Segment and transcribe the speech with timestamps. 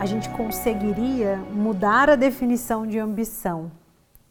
[0.00, 3.72] a gente conseguiria mudar a definição de ambição.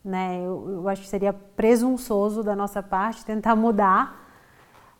[0.03, 0.39] Né?
[0.39, 4.25] Eu, eu acho que seria presunçoso da nossa parte tentar mudar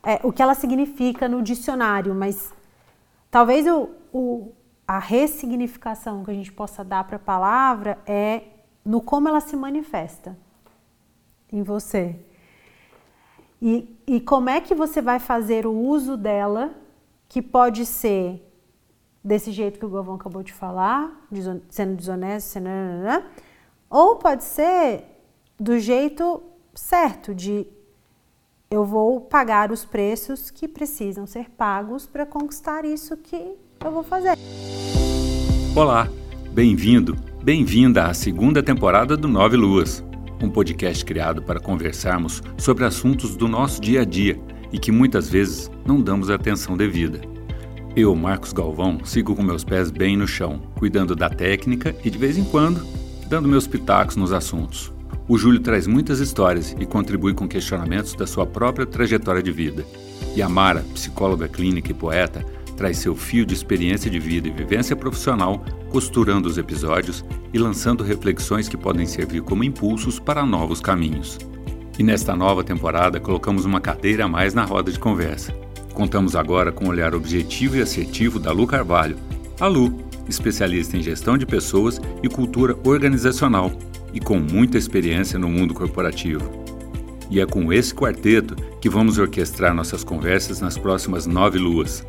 [0.03, 2.53] é, o que ela significa no dicionário, mas
[3.31, 4.51] talvez o, o,
[4.85, 8.43] a ressignificação que a gente possa dar para a palavra é
[8.83, 10.37] no como ela se manifesta
[11.51, 12.19] em você.
[13.61, 16.71] E, e como é que você vai fazer o uso dela,
[17.29, 18.46] que pode ser
[19.27, 21.27] desse jeito que o Galvão acabou de falar,
[21.69, 22.69] sendo desonesto, sendo...
[23.89, 25.03] ou pode ser
[25.59, 26.41] do jeito
[26.73, 27.67] certo, de
[28.71, 34.03] eu vou pagar os preços que precisam ser pagos para conquistar isso que eu vou
[34.03, 34.37] fazer.
[35.75, 36.07] Olá,
[36.51, 40.01] bem-vindo, bem-vinda à segunda temporada do Nove Luas,
[40.41, 44.39] um podcast criado para conversarmos sobre assuntos do nosso dia a dia
[44.71, 47.36] e que muitas vezes não damos atenção devida.
[47.97, 52.17] Eu, Marcos Galvão, sigo com meus pés bem no chão, cuidando da técnica e, de
[52.19, 52.85] vez em quando,
[53.27, 54.93] dando meus pitacos nos assuntos.
[55.27, 59.83] O Júlio traz muitas histórias e contribui com questionamentos da sua própria trajetória de vida.
[60.35, 64.51] E a Mara, psicóloga clínica e poeta, traz seu fio de experiência de vida e
[64.51, 70.79] vivência profissional, costurando os episódios e lançando reflexões que podem servir como impulsos para novos
[70.79, 71.39] caminhos.
[71.97, 75.51] E nesta nova temporada colocamos uma cadeira a mais na roda de conversa
[75.97, 79.17] Contamos agora com o olhar objetivo e assertivo da Lu Carvalho.
[79.59, 79.97] A Lu,
[80.29, 83.71] especialista em gestão de pessoas e cultura organizacional
[84.13, 86.63] e com muita experiência no mundo corporativo.
[87.31, 92.05] E é com esse quarteto que vamos orquestrar nossas conversas nas próximas nove luas,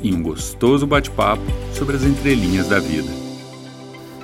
[0.00, 1.42] em um gostoso bate-papo
[1.74, 3.10] sobre as entrelinhas da vida.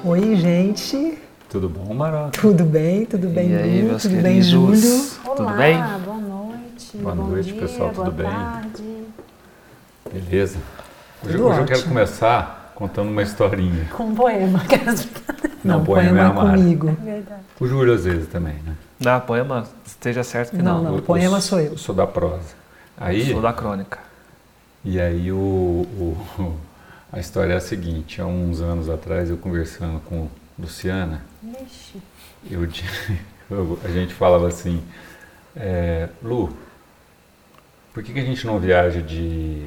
[0.04, 1.18] Oi, gente.
[1.50, 2.40] Tudo bom, Maroca?
[2.40, 4.30] Tudo bem, tudo bem, e aí, meus tudo queridos?
[4.32, 5.06] bem, Júlio?
[5.24, 5.76] Olá, Tudo bem?
[6.04, 6.96] boa noite.
[6.98, 8.26] Boa bom noite, dia, pessoal, boa tudo bem?
[8.30, 8.87] tarde.
[10.12, 10.58] Beleza?
[11.24, 13.86] Hoje, hoje eu quero começar contando uma historinha.
[13.90, 14.62] Com um poema.
[15.64, 16.56] Não, Não, poema é poema a Mara.
[16.56, 16.96] comigo.
[17.02, 17.40] Verdade.
[17.58, 18.74] O Júlio às vezes também, né?
[19.00, 20.92] Não, poema, esteja certo que Não, não.
[20.92, 21.00] não.
[21.02, 21.72] Poema o- sou eu.
[21.72, 22.54] Eu sou da prosa.
[22.96, 23.98] Aí, Sou da crônica.
[24.84, 26.56] E aí o, o-
[27.12, 31.22] a história é a seguinte, há uns anos atrás eu conversando com Luciana,
[32.48, 32.64] eu,
[33.50, 34.82] eu- a gente falava assim,
[35.56, 36.56] é, Lu,
[37.92, 39.66] por que, que a gente não viaja de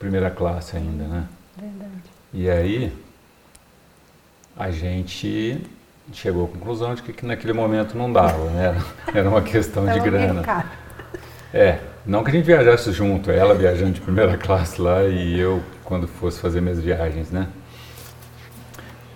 [0.00, 1.24] primeira classe ainda, né?
[1.56, 2.02] Verdade.
[2.32, 2.92] E aí
[4.56, 5.60] a gente
[6.12, 8.82] chegou à conclusão de que, que naquele momento não dava, né?
[9.14, 10.64] Era, uma questão de grana.
[11.52, 15.62] É, não que a gente viajasse junto, ela viajando de primeira classe lá e eu
[15.84, 17.46] quando fosse fazer minhas viagens, né?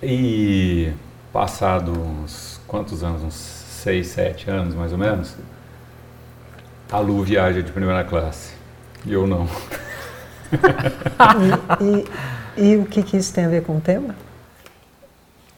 [0.03, 0.93] E
[1.33, 5.34] passado uns quantos anos, uns seis, sete anos mais ou menos,
[6.93, 8.53] a Lu viaja de primeira classe
[9.06, 9.49] e eu não.
[12.56, 14.15] E, e o que, que isso tem a ver com o tema?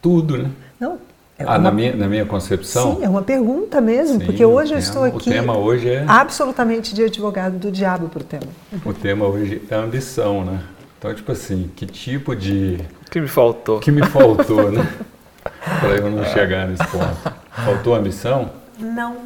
[0.00, 0.50] Tudo, né?
[0.78, 0.98] Não.
[1.38, 2.96] É Ah, uma, na minha, na minha concepção.
[2.96, 5.56] Sim, é uma pergunta mesmo, sim, porque hoje o eu tema- estou aqui O tema
[5.58, 8.46] hoje é absolutamente de advogado do diabo para o tema.
[8.84, 10.62] o tema hoje é ambição, né?
[10.98, 13.76] Então tipo assim, que tipo de O que me faltou?
[13.76, 14.86] O que me faltou, né?
[15.80, 17.34] Para eu não chegar nesse ponto.
[17.50, 18.50] Faltou ambição?
[18.78, 19.16] Não.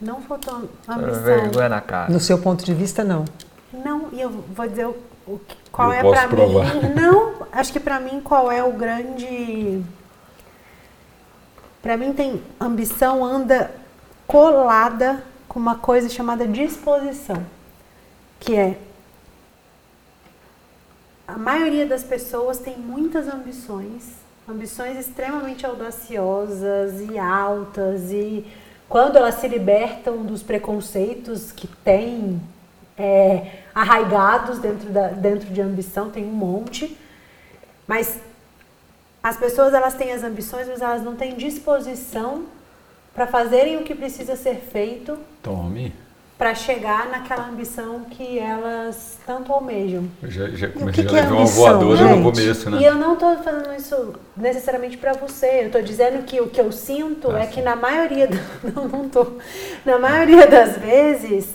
[0.00, 1.22] Não faltou ambição.
[1.22, 2.12] Vergonha na cara.
[2.12, 3.24] No seu ponto de vista, não.
[3.72, 4.96] Não, e eu vou dizer o,
[5.26, 5.40] o
[5.72, 6.74] qual Eu é provar.
[6.74, 6.94] mim.
[6.94, 9.82] Não, acho que pra mim qual é o grande.
[11.82, 13.70] Pra mim tem ambição anda
[14.26, 17.44] colada com uma coisa chamada disposição,
[18.40, 18.78] que é
[21.26, 24.12] a maioria das pessoas tem muitas ambições,
[24.48, 28.46] ambições extremamente audaciosas e altas e
[28.88, 32.40] quando elas se libertam dos preconceitos que têm
[32.98, 36.96] é, arraigados dentro, da, dentro de ambição, tem um monte,
[37.86, 38.18] mas
[39.22, 42.44] as pessoas elas têm as ambições, mas elas não têm disposição
[43.14, 45.92] para fazerem o que precisa ser feito Tome.
[46.38, 50.04] para chegar naquela ambição que elas tanto almejam.
[50.22, 52.22] Eu já, já o comecei que a é levar uma ambição, voadora no gente?
[52.22, 52.78] começo, né?
[52.80, 55.60] E eu não estou falando isso necessariamente para você.
[55.62, 57.52] Eu estou dizendo que o que eu sinto Ah, é sim.
[57.52, 58.38] que na maioria do-
[58.74, 59.26] não, não tô.
[59.84, 61.48] na maioria das vezes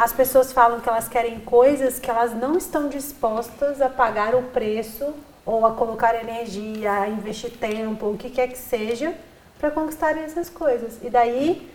[0.00, 4.44] as pessoas falam que elas querem coisas que elas não estão dispostas a pagar o
[4.44, 5.12] preço
[5.44, 9.14] ou a colocar energia, a investir tempo, o que quer que seja,
[9.58, 10.98] para conquistarem essas coisas.
[11.02, 11.70] E daí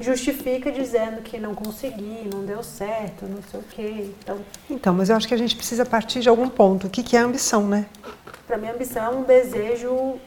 [0.00, 4.10] justifica dizendo que não consegui, não deu certo, não sei o quê.
[4.18, 4.38] Então,
[4.68, 6.88] Então, mas eu acho que a gente precisa partir de algum ponto.
[6.88, 7.86] O que, que é ambição, né?
[8.48, 10.18] Para mim, ambição é um desejo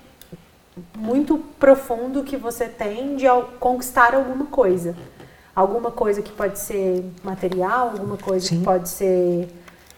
[0.97, 3.25] muito profundo que você tem de
[3.59, 4.95] conquistar alguma coisa.
[5.55, 8.59] Alguma coisa que pode ser material, alguma coisa Sim.
[8.59, 9.49] que pode ser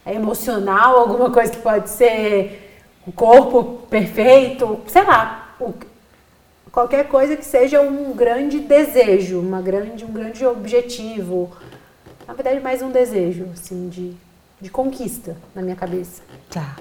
[0.06, 5.74] emocional, alguma coisa que pode ser o corpo perfeito, sei lá, o,
[6.72, 11.52] qualquer coisa que seja um grande desejo, uma grande, um grande objetivo.
[12.28, 14.14] Na verdade, mais um desejo, assim, de,
[14.60, 16.22] de conquista na minha cabeça.
[16.50, 16.76] Tá.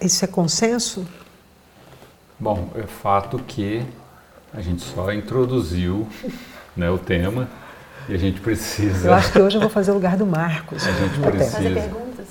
[0.00, 1.06] Isso é consenso?
[2.38, 3.82] Bom, é fato que
[4.52, 6.06] a gente só introduziu
[6.76, 7.48] né, o tema
[8.08, 9.08] e a gente precisa.
[9.08, 10.86] Eu acho que hoje eu vou fazer o lugar do Marcos.
[10.86, 11.58] A gente Fazer precisa.
[11.80, 12.26] perguntas?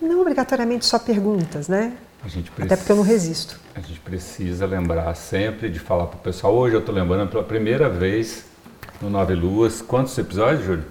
[0.00, 1.92] Não obrigatoriamente só perguntas, né?
[2.24, 3.60] A gente Até porque eu não precisa- resisto.
[3.74, 6.54] A gente precisa lembrar sempre de falar para o pessoal.
[6.54, 8.44] Hoje eu estou lembrando pela primeira vez
[9.00, 9.80] no Nove Luas.
[9.80, 10.84] Quantos episódios, Júlio?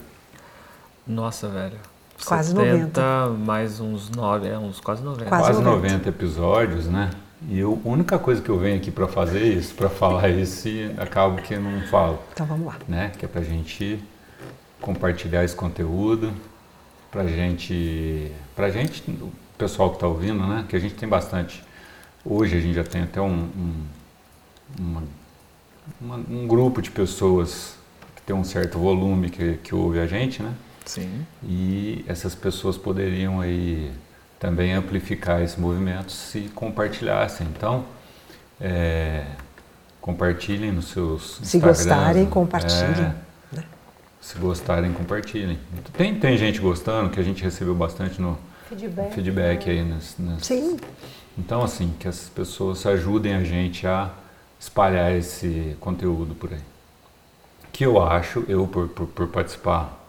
[1.06, 1.76] Nossa, velho.
[2.26, 5.26] Quase 70, mais uns 9, é, uns quase 90.
[5.30, 5.88] Quase Quase 90.
[5.94, 7.12] 90 episódios, né?
[7.50, 10.30] E eu, a única coisa que eu venho aqui para fazer é isso, para falar
[10.30, 12.78] isso e acabo que não falo, Então vamos lá.
[12.88, 13.12] né?
[13.18, 14.00] Que é para gente
[14.82, 16.34] compartilhar esse conteúdo,
[17.12, 20.66] para gente, para gente, o pessoal que está ouvindo, né?
[20.68, 21.64] Que a gente tem bastante.
[22.26, 23.84] Hoje a gente já tem até um, um,
[24.80, 25.04] uma-
[26.02, 27.76] uma- um grupo de pessoas
[28.16, 30.54] que tem um certo volume que, que ouve a gente, né?
[30.86, 31.26] Sim.
[31.44, 33.92] E essas pessoas poderiam aí
[34.40, 37.48] também amplificar esse movimento se compartilhassem.
[37.48, 37.86] Então,
[38.62, 39.26] é,
[40.02, 42.30] compartilhem nos seus Se Instagrams, gostarem, né?
[42.30, 43.64] compartilhem, É, né?
[44.22, 45.60] Se gostarem, compartilhem.
[45.94, 48.38] Tem, tem gente gostando, que a gente recebeu bastante no
[48.70, 49.14] Feedback.
[49.14, 49.84] feedback aí.
[49.84, 50.78] Nas, nas- Sim,
[51.38, 54.12] Então, assim, que as pessoas ajudem a gente a
[54.60, 56.60] espalhar esse conteúdo por aí.
[57.72, 60.04] Que eu acho, eu por, por, por participar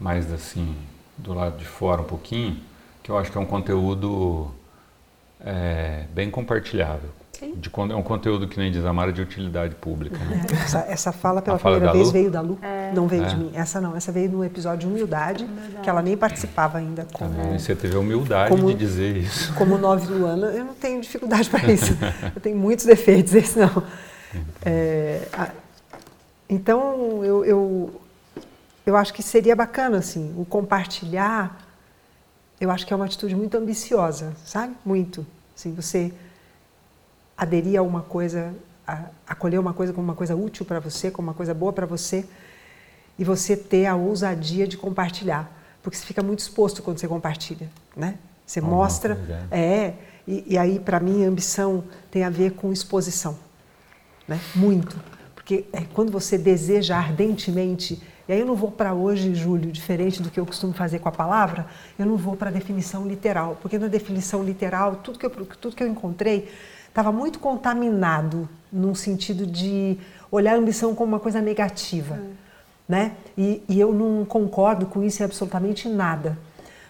[0.00, 0.74] mais assim,
[1.18, 2.58] do lado de fora um pouquinho,
[3.02, 4.50] que eu acho que é um conteúdo
[5.44, 7.10] é, bem compartilhável.
[7.32, 7.54] Sim.
[7.56, 10.16] De, con- é um conteúdo que nem diz a Mara de utilidade pública.
[10.18, 10.46] Né?
[10.64, 12.12] essa, essa fala pela A fala primeira da vez Lu?
[12.12, 12.58] veio da Lu,
[12.94, 13.26] não veio É.
[13.26, 13.50] de mim.
[13.54, 15.48] Essa não, essa veio no episódio de Humildade,
[15.82, 19.52] que ela nem participava ainda Tá como, Você teve a humildade Como- de dizer isso.
[19.54, 20.48] como nove Luana.
[20.48, 21.96] Eu não tenho dificuldade para isso.
[22.34, 23.82] Eu tenho muitos defeitos, esse não.
[24.64, 25.50] É, a-
[26.48, 28.00] então, eu, eu,
[28.86, 31.61] eu acho que seria bacana, assim, o compartilhar,
[32.62, 34.76] eu acho que é uma atitude muito ambiciosa, sabe?
[34.84, 35.26] Muito.
[35.52, 36.14] Assim, você
[37.36, 38.54] aderir a uma coisa,
[38.86, 41.86] a, acolher uma coisa como uma coisa útil para você, como uma coisa boa para
[41.86, 42.24] você,
[43.18, 45.50] e você ter a ousadia de compartilhar.
[45.82, 48.16] Porque você fica muito exposto quando você compartilha, né?
[48.46, 49.94] Você Alguma mostra, coisa, é,
[50.24, 51.82] e, e aí para mim ambição
[52.12, 53.36] tem a ver com exposição,
[54.28, 54.40] né?
[54.54, 54.96] Muito,
[55.34, 60.22] porque é, quando você deseja ardentemente, e aí eu não vou para hoje, Júlio, diferente
[60.22, 61.66] do que eu costumo fazer com a palavra,
[61.98, 65.74] eu não vou para a definição literal, porque na definição literal tudo que eu, tudo
[65.74, 66.48] que eu encontrei
[66.88, 69.98] estava muito contaminado num sentido de
[70.30, 72.20] olhar a ambição como uma coisa negativa,
[72.88, 73.12] né?
[73.36, 76.38] E, e eu não concordo com isso em absolutamente nada.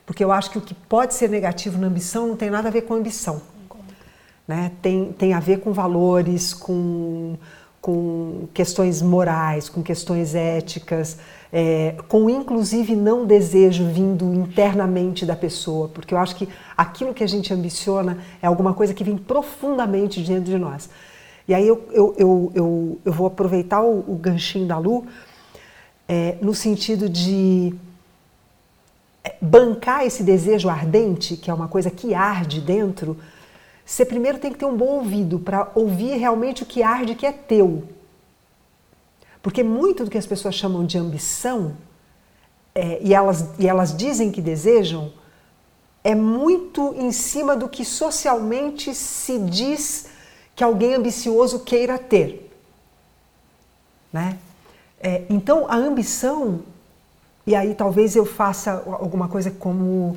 [0.05, 2.71] Porque eu acho que o que pode ser negativo na ambição não tem nada a
[2.71, 3.41] ver com ambição.
[4.47, 4.73] Né?
[4.83, 7.39] Tem, tem a ver com valores, com,
[7.83, 11.19] com questões morais, com questões éticas,
[11.53, 17.25] é, com inclusive não desejo vindo internamente da pessoa, porque eu acho que aquilo que
[17.25, 20.89] a gente ambiciona é alguma coisa que vem profundamente dentro de nós.
[21.47, 25.05] E aí eu, eu, eu, eu, eu vou aproveitar o, o ganchinho da Lu
[26.09, 27.75] é, no sentido de
[29.25, 33.17] é, bancar esse desejo ardente, que é uma coisa que arde dentro,
[33.93, 37.27] você primeiro tem que ter um bom ouvido para ouvir realmente o que arde que
[37.27, 37.87] é teu.
[39.43, 41.77] Porque muito do que as pessoas chamam de ambição,
[42.75, 45.13] é, e, elas, e elas dizem que desejam,
[46.03, 50.07] é muito em cima do que socialmente se diz
[50.57, 52.51] que alguém ambicioso queira ter.
[54.11, 54.39] Né?
[55.03, 56.63] É, então, a ambição,
[57.47, 60.17] e aí talvez eu faça alguma coisa como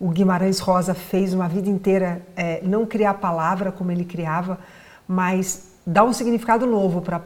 [0.00, 4.58] o Guimarães Rosa fez uma vida inteira, é, não criar a palavra como ele criava,
[5.06, 7.22] mas dar um significado novo para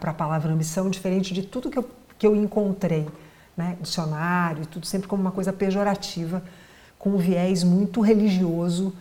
[0.00, 3.08] a palavra ambição, diferente de tudo que eu, que eu encontrei,
[3.56, 3.76] né?
[3.80, 6.40] dicionário tudo, sempre como uma coisa pejorativa,
[7.00, 8.94] com um viés muito religioso,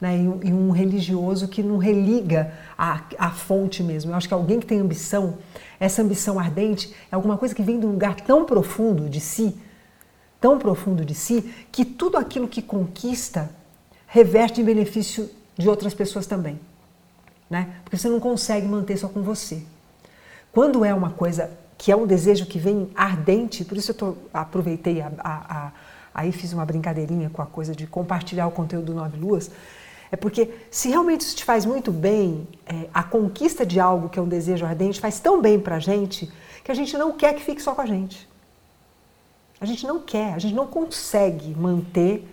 [0.00, 0.16] né?
[0.16, 4.12] e, e um religioso que não religa a, a fonte mesmo.
[4.12, 5.38] Eu acho que alguém que tem ambição,
[5.80, 9.56] essa ambição ardente, é alguma coisa que vem de um lugar tão profundo de si,
[10.40, 13.50] tão profundo de si, que tudo aquilo que conquista
[14.06, 16.58] reverte em benefício de outras pessoas também.
[17.48, 17.74] Né?
[17.84, 19.62] Porque você não consegue manter só com você.
[20.52, 24.16] Quando é uma coisa que é um desejo que vem ardente, por isso eu tô,
[24.32, 25.72] aproveitei, a, a, a,
[26.14, 29.50] aí fiz uma brincadeirinha com a coisa de compartilhar o conteúdo do Nove Luas,
[30.12, 34.18] é porque se realmente isso te faz muito bem, é, a conquista de algo que
[34.18, 36.30] é um desejo ardente faz tão bem pra gente
[36.64, 38.28] que a gente não quer que fique só com a gente.
[39.60, 42.26] A gente não quer, a gente não consegue manter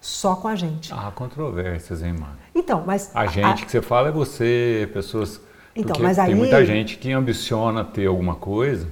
[0.00, 0.92] só com a gente.
[0.92, 2.36] Há controvérsias, hein, mano?
[2.54, 5.40] Então, mas A gente que você fala é você, pessoas.
[5.74, 8.88] Então, mas tem aí- muita gente que ambiciona ter alguma coisa.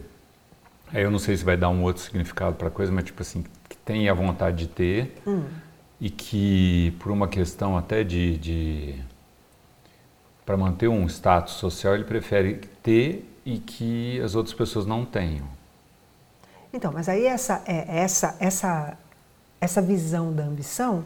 [0.92, 3.20] Aí eu não sei se vai dar um outro significado para a coisa, mas tipo
[3.22, 5.42] assim, que tem a vontade de ter Hum.
[6.00, 8.94] e que por uma questão até de, de
[10.46, 15.48] para manter um status social ele prefere ter e que as outras pessoas não tenham.
[16.74, 18.98] Então, mas aí essa, é, essa, essa,
[19.60, 21.04] essa visão da ambição,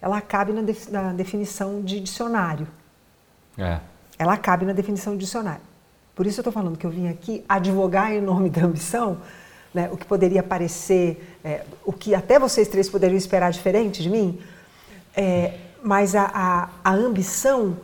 [0.00, 2.68] ela cabe na, na definição de dicionário.
[3.58, 3.80] É.
[4.16, 5.60] Ela cabe na definição de dicionário.
[6.14, 9.18] Por isso eu estou falando que eu vim aqui advogar em nome da ambição,
[9.74, 14.08] né, o que poderia parecer, é, o que até vocês três poderiam esperar diferente de
[14.08, 14.40] mim,
[15.16, 17.76] é, mas a, a, a ambição,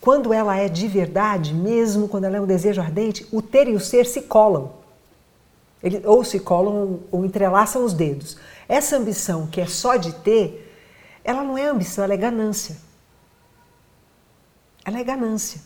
[0.00, 3.74] quando ela é de verdade, mesmo quando ela é um desejo ardente, o ter e
[3.74, 4.85] o ser se colam.
[5.82, 8.36] Ele, ou se colam ou entrelaçam os dedos.
[8.68, 10.72] Essa ambição que é só de ter,
[11.22, 12.76] ela não é ambição, ela é ganância.
[14.84, 15.60] Ela é ganância.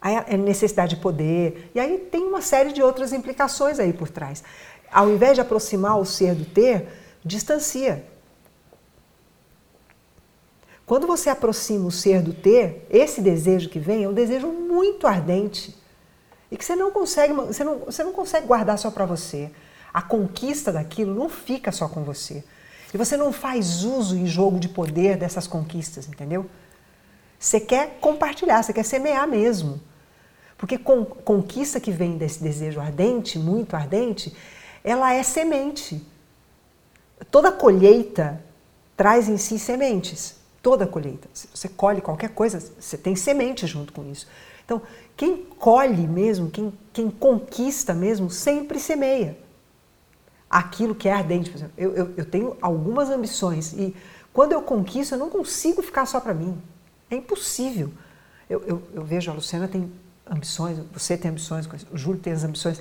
[0.00, 1.70] Aí é necessidade de poder.
[1.74, 4.44] E aí tem uma série de outras implicações aí por trás.
[4.90, 6.88] Ao invés de aproximar o ser do ter,
[7.24, 8.04] distancia.
[10.86, 15.06] Quando você aproxima o ser do ter, esse desejo que vem é um desejo muito
[15.06, 15.77] ardente
[16.50, 19.50] e que você não consegue, você não, você não consegue guardar só para você.
[19.92, 22.44] A conquista daquilo não fica só com você.
[22.92, 26.46] E você não faz uso em jogo de poder dessas conquistas, entendeu?
[27.38, 29.80] Você quer compartilhar, você quer semear mesmo.
[30.56, 34.34] Porque con conquista que vem desse desejo ardente, muito ardente,
[34.82, 36.04] ela é semente.
[37.30, 38.42] Toda colheita
[38.96, 40.36] traz em si sementes.
[40.60, 41.28] Toda colheita.
[41.32, 44.26] Você colhe qualquer coisa, você tem semente junto com isso.
[44.64, 44.82] Então,
[45.18, 49.36] quem colhe mesmo, quem, quem conquista mesmo, sempre semeia
[50.48, 51.50] aquilo que é ardente.
[51.50, 53.96] Por exemplo, eu, eu, eu tenho algumas ambições e
[54.32, 56.56] quando eu conquisto, eu não consigo ficar só para mim.
[57.10, 57.90] É impossível.
[58.48, 59.90] Eu, eu, eu, vejo a Luciana tem
[60.24, 62.80] ambições, você tem ambições, o Júlio tem as ambições.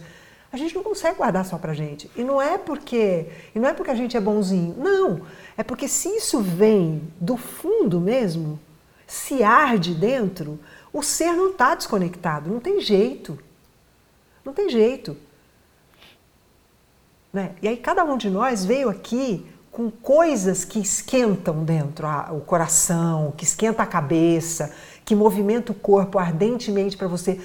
[0.51, 2.07] A gente não consegue guardar só pra gente.
[2.15, 4.75] E não é porque, e não é porque a gente é bonzinho.
[4.77, 5.21] Não,
[5.57, 8.59] é porque se isso vem do fundo mesmo,
[9.07, 10.59] se arde dentro,
[10.97, 13.37] o ser não está desconectado, não tem jeito.
[14.43, 15.15] Não tem jeito.
[17.31, 17.53] Né?
[17.61, 22.41] E aí cada um de nós veio aqui com coisas que esquentam dentro a, o
[22.41, 24.73] coração, que esquenta a cabeça,
[25.05, 27.39] que movimenta o corpo ardentemente para você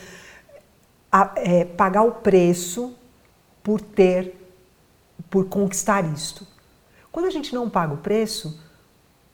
[1.10, 2.94] a, é, pagar o preço
[3.62, 4.34] por ter,
[5.28, 6.46] por conquistar isto.
[7.10, 8.58] Quando a gente não paga o preço,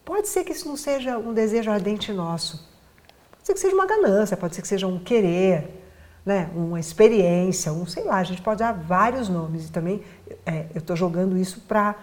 [0.05, 2.68] pode ser que isso não seja um desejo ardente nosso.
[3.49, 5.83] Pode ser que seja uma ganância, pode ser que seja um querer,
[6.25, 6.51] né?
[6.55, 9.69] uma experiência, um sei lá, a gente pode dar vários nomes.
[9.69, 10.03] E também
[10.45, 11.95] é, eu estou jogando isso para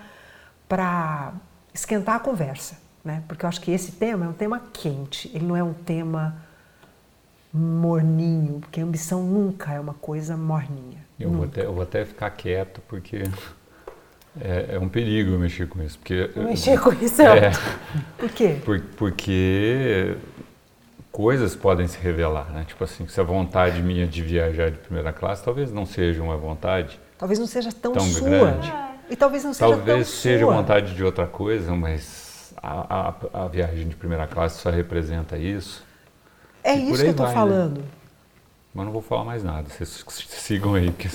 [0.67, 1.33] para
[1.71, 3.21] esquentar a conversa, né?
[3.27, 6.35] Porque eu acho que esse tema é um tema quente, ele não é um tema
[7.53, 11.05] morninho, porque a ambição nunca é uma coisa morninha.
[11.19, 13.21] Eu vou, até, eu vou até ficar quieto, porque
[14.41, 15.99] é, é um perigo mexer com isso.
[15.99, 17.51] Porque, mexer com isso é,
[18.17, 18.59] Por quê?
[18.65, 20.17] Por, porque
[21.15, 22.65] coisas podem se revelar, né?
[22.67, 26.35] Tipo assim, se a vontade minha de viajar de primeira classe talvez não seja uma
[26.35, 28.29] vontade Talvez não seja tão, tão sua.
[28.29, 28.73] grande.
[29.09, 30.53] E talvez não seja tão Talvez seja sua.
[30.53, 35.85] vontade de outra coisa, mas a, a, a viagem de primeira classe só representa isso.
[36.61, 37.41] É E isso que eu estou vai, né?
[37.41, 37.83] falando.
[38.73, 41.09] Mas não vou falar mais nada, vocês sigam aí, porque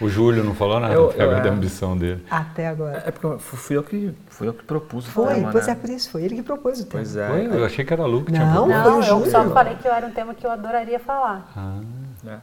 [0.00, 1.48] o Júlio não falou nada, Eu- eu- da é.
[1.50, 2.24] ambição dele.
[2.30, 3.02] Até agora.
[3.06, 5.72] É porque fui eu que, fui eu que propus o Foi, tema, pois né?
[5.72, 6.90] é por isso, foi ele que propôs o tema.
[7.02, 7.28] Pois é.
[7.28, 7.46] Foi?
[7.46, 8.86] Eu achei que era a Lu que tinha Não, proposto.
[8.86, 9.30] o Não, eu Júlio.
[9.30, 11.50] só falei que era um tema que eu adoraria falar.
[11.56, 11.80] Ah,
[12.22, 12.40] né?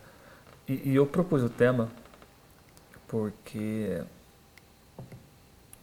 [0.68, 1.90] E, e eu propus o tema
[3.08, 4.02] porque.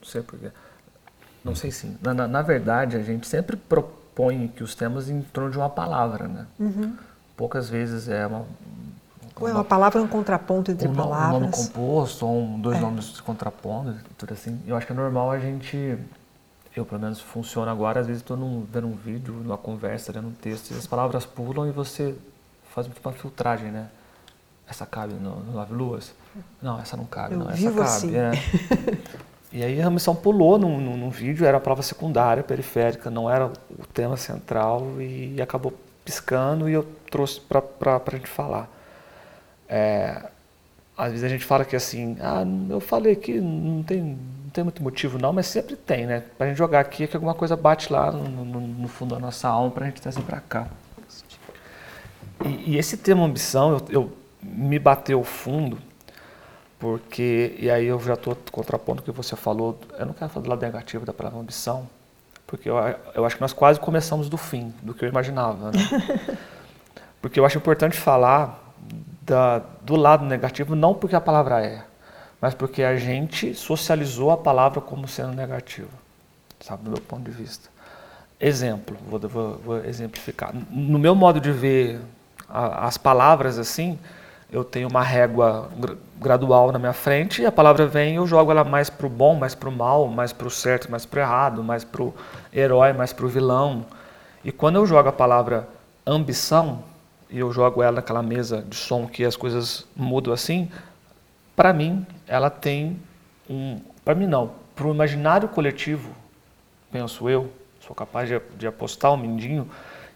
[0.01, 0.51] Não sei porquê.
[1.45, 1.97] Não sei sim.
[2.03, 5.71] Na, na, na verdade, a gente sempre propõe que os temas em torno de uma
[5.71, 6.47] palavra, né?
[6.59, 6.97] Uhum.
[7.37, 8.45] Poucas vezes é uma.
[9.43, 11.69] Ou é uma palavra um contraponto entre um, no- um nome palavras.
[11.69, 12.81] composto, ou um, dois É.
[12.81, 14.61] nomes se contrapondo, tudo assim.
[14.67, 15.99] Eu acho que é normal a gente.
[16.75, 18.01] Eu, pelo menos, funciona agora.
[18.01, 18.37] Às vezes, estou
[18.73, 22.15] vendo um vídeo, numa conversa, lendo um texto, e as palavras pulam e você
[22.75, 23.89] faz tipo uma filtragem, né?
[24.67, 26.15] Essa cabe no, no Nove Luas?
[26.63, 27.47] Não, essa não cabe, Eu não.
[27.51, 27.89] Essa vivo cabe.
[27.89, 28.17] assim.
[28.17, 28.33] é.
[29.53, 33.29] E aí a missão pulou num, num, num vídeo, era a prova secundária, periférica, não
[33.29, 38.67] era o tema central e acabou piscando e eu trouxe para a gente falar.
[39.75, 40.29] É,
[40.95, 44.63] às vezes a gente fala que assim, ah, eu falei que não tem, não tem
[44.63, 46.23] muito motivo não, mas sempre tem, né?
[46.37, 49.21] Pra gente jogar aqui é que alguma coisa bate lá no, no, no fundo da
[49.21, 50.69] nossa alma pra gente trazer pra cá.
[52.45, 54.13] E, e esse tema ambição, eu, eu
[54.43, 55.79] me bateu fundo,
[56.79, 60.45] porque, e aí eu já estou contrapondo o que você falou, eu não quero falar
[60.45, 61.89] do lado negativo da palavra ambição,
[62.47, 62.77] porque eu,
[63.15, 65.71] eu acho que nós quase começamos do fim, do que eu imaginava.
[65.71, 66.37] Né?
[67.23, 68.62] porque eu acho importante falar
[69.25, 71.83] da, do lado negativo, não porque a palavra é,
[72.41, 75.89] mas porque a gente socializou a palavra como sendo negativa,
[76.61, 77.71] sabe, do meu ponto de vista.
[78.41, 80.53] Exemplo, vou, vou, vou exemplificar.
[80.69, 82.01] No meu modo de ver
[82.49, 83.99] a, as palavras assim,
[84.51, 85.71] eu tenho uma régua
[86.21, 89.35] gradual na minha frente e a palavra vem eu jogo ela mais para o bom,
[89.35, 92.15] mais para o mal, mais para o certo, mais para o errado, mais para o
[92.53, 93.87] herói, mais para o vilão.
[94.45, 95.69] E quando eu jogo a palavra
[96.05, 96.83] ambição,
[97.33, 100.71] e eu jogo ela naquela mesa de som que as coisas mudam assim,
[101.57, 103.01] para mim ela tem
[103.49, 106.11] um, para mim não, para o imaginário coletivo,
[106.91, 109.69] penso eu, sou capaz de, de apostar um mindinho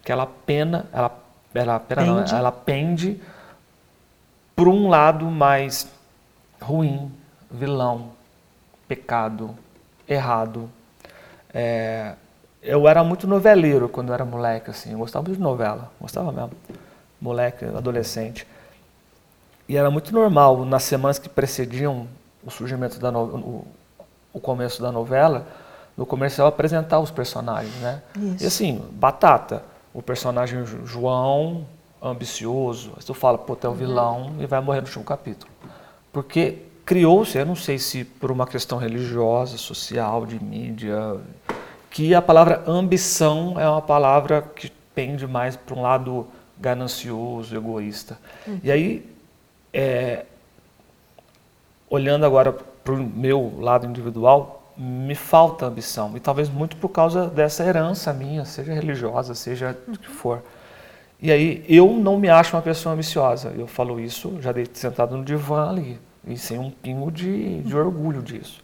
[0.04, 1.18] que ela pena, ela,
[1.54, 2.32] ela, pena pende.
[2.32, 3.20] Não, ela pende
[4.54, 5.90] para um lado mais
[6.60, 7.10] ruim,
[7.50, 8.10] vilão,
[8.86, 9.56] pecado,
[10.06, 10.70] errado.
[11.52, 12.14] É,
[12.62, 16.30] eu era muito noveleiro quando eu era moleque, assim, eu gostava muito de novela, gostava
[16.30, 16.52] mesmo
[17.20, 18.46] moleque, adolescente.
[19.68, 22.06] E era muito normal, nas semanas que precediam
[22.44, 23.66] o surgimento da no, o,
[24.32, 25.46] o começo da novela,
[25.96, 28.02] no comercial apresentar os personagens, né?
[28.14, 28.44] Isso.
[28.44, 31.66] E assim, batata, o personagem João,
[32.02, 33.78] ambicioso, aí tu fala, pô, tu é o uhum.
[33.78, 35.50] vilão e vai morrer no último capítulo.
[36.12, 41.16] Porque criou-se, eu não sei se por uma questão religiosa, social, de mídia,
[41.90, 46.26] que a palavra ambição é uma palavra que pende mais para um lado
[46.58, 48.18] ganancioso, egoísta.
[48.46, 48.60] Uhum.
[48.62, 49.06] E aí,
[49.72, 50.24] é,
[51.88, 56.16] olhando agora para o meu lado individual, me falta ambição.
[56.16, 59.94] E talvez muito por causa dessa herança minha, seja religiosa, seja uhum.
[59.94, 60.42] o que for.
[61.20, 63.52] E aí, eu não me acho uma pessoa ambiciosa.
[63.56, 67.76] Eu falo isso, já dei sentado no divã ali, e sem um pingo de, de
[67.76, 68.60] orgulho disso.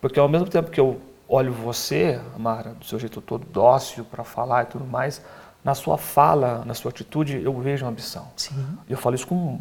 [0.00, 4.24] Porque ao mesmo tempo que eu olho você, Amara, do seu jeito todo dócil para
[4.24, 5.22] falar e tudo mais,
[5.64, 8.28] na sua fala, na sua atitude, eu vejo uma ambição.
[8.36, 8.54] Sim.
[8.88, 9.60] Eu falo isso com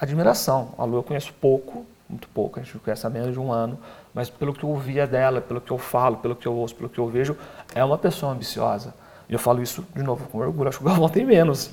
[0.00, 0.70] admiração.
[0.78, 3.78] A Lu eu conheço pouco, muito pouco, a gente conhece há menos de um ano,
[4.12, 6.88] mas pelo que eu ouvia dela, pelo que eu falo, pelo que eu ouço, pelo
[6.88, 7.36] que eu vejo,
[7.74, 8.94] é uma pessoa ambiciosa.
[9.28, 10.68] E eu falo isso, de novo, com orgulho.
[10.68, 11.70] Acho que o Galvão tem menos.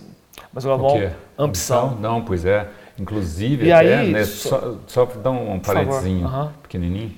[0.53, 0.97] Mas o Galvão, o
[1.37, 1.85] ambição.
[1.87, 1.95] ambição.
[1.99, 2.69] Não, pois é.
[2.97, 6.49] Inclusive, e até, aí, né, só, só dar um parentezinho uhum.
[6.61, 7.15] pequenininho,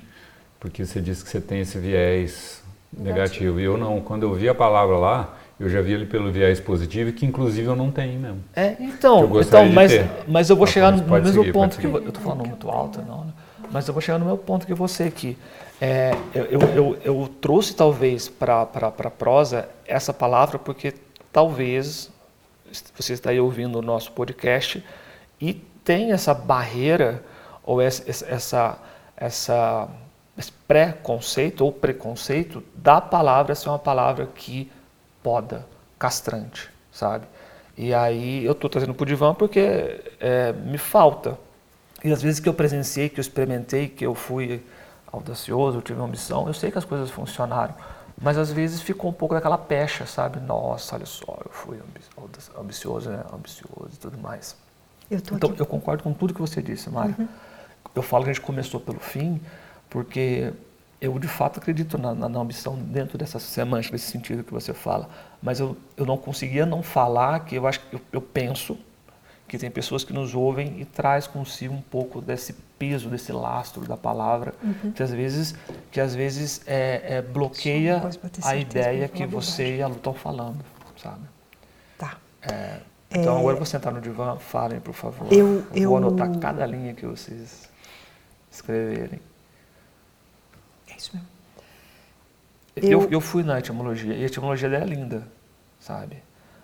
[0.59, 3.55] porque você disse que você tem esse viés negativo.
[3.55, 3.59] negativo.
[3.59, 3.99] E eu não.
[3.99, 7.67] Quando eu vi a palavra lá, eu já vi ele pelo viés positivo, que inclusive
[7.67, 8.43] eu não tenho mesmo.
[8.55, 9.91] É, então, então mas,
[10.27, 13.01] mas eu vou chegar no, no mesmo seguir, ponto que eu estou falando muito alto,
[13.01, 13.33] não, né?
[13.71, 15.37] mas eu vou chegar no meu ponto que você que
[15.79, 20.93] é, eu, eu, eu, eu, trouxe talvez para a prosa essa palavra porque
[21.31, 22.09] talvez
[22.95, 24.83] você está aí ouvindo o nosso podcast
[25.41, 27.23] e tem essa barreira
[27.63, 28.77] ou essa, essa,
[29.15, 29.89] essa
[30.37, 34.71] esse pré-conceito ou preconceito da palavra ser uma palavra que
[35.23, 35.65] poda,
[35.97, 37.25] castrante, sabe?
[37.77, 41.39] E aí eu estou trazendo para o divã porque é, me falta.
[42.03, 44.62] E às vezes que eu presenciei, que eu experimentei, que eu fui
[45.12, 47.73] audacioso, eu tive uma ambição, eu sei que as coisas funcionaram.
[48.21, 50.39] Mas às vezes ficou um pouco daquela pecha, sabe?
[50.39, 51.79] Nossa, olha só, eu fui
[52.57, 53.23] ambicioso, né?
[53.33, 54.55] ambicioso e tudo mais.
[55.09, 55.59] Eu então, aqui.
[55.59, 57.15] eu concordo com tudo que você disse, Mário.
[57.17, 57.27] Uhum.
[57.95, 59.41] Eu falo que a gente começou pelo fim,
[59.89, 60.53] porque
[61.03, 64.73] eu de fato acredito na, na, na, ambição dentro dessa semântica, desse sentido que você
[64.73, 65.09] fala,
[65.41, 68.77] mas eu, eu não conseguia não falar que eu acho que eu, eu penso
[69.45, 73.85] que tem pessoas que nos ouvem e traz consigo um pouco desse peso, desse lastro
[73.85, 74.93] da palavra, uhum.
[74.93, 75.53] que às vezes,
[75.91, 78.01] que às vezes é, é bloqueia
[78.41, 80.63] a ideia que você e a Lu estão falando,
[80.95, 81.23] sabe?
[81.97, 82.15] Tá.
[82.41, 82.79] É,
[83.11, 83.39] então é...
[83.39, 85.27] agora eu vou sentar no divã, falem por favor.
[85.31, 87.69] Eu, eu vou anotar cada linha que vocês
[88.49, 89.19] escreverem.
[91.11, 91.27] Mesmo.
[92.75, 95.27] Eu, eu, eu fui na etimologia, e a etimologia dela é linda,
[95.79, 96.17] sabe?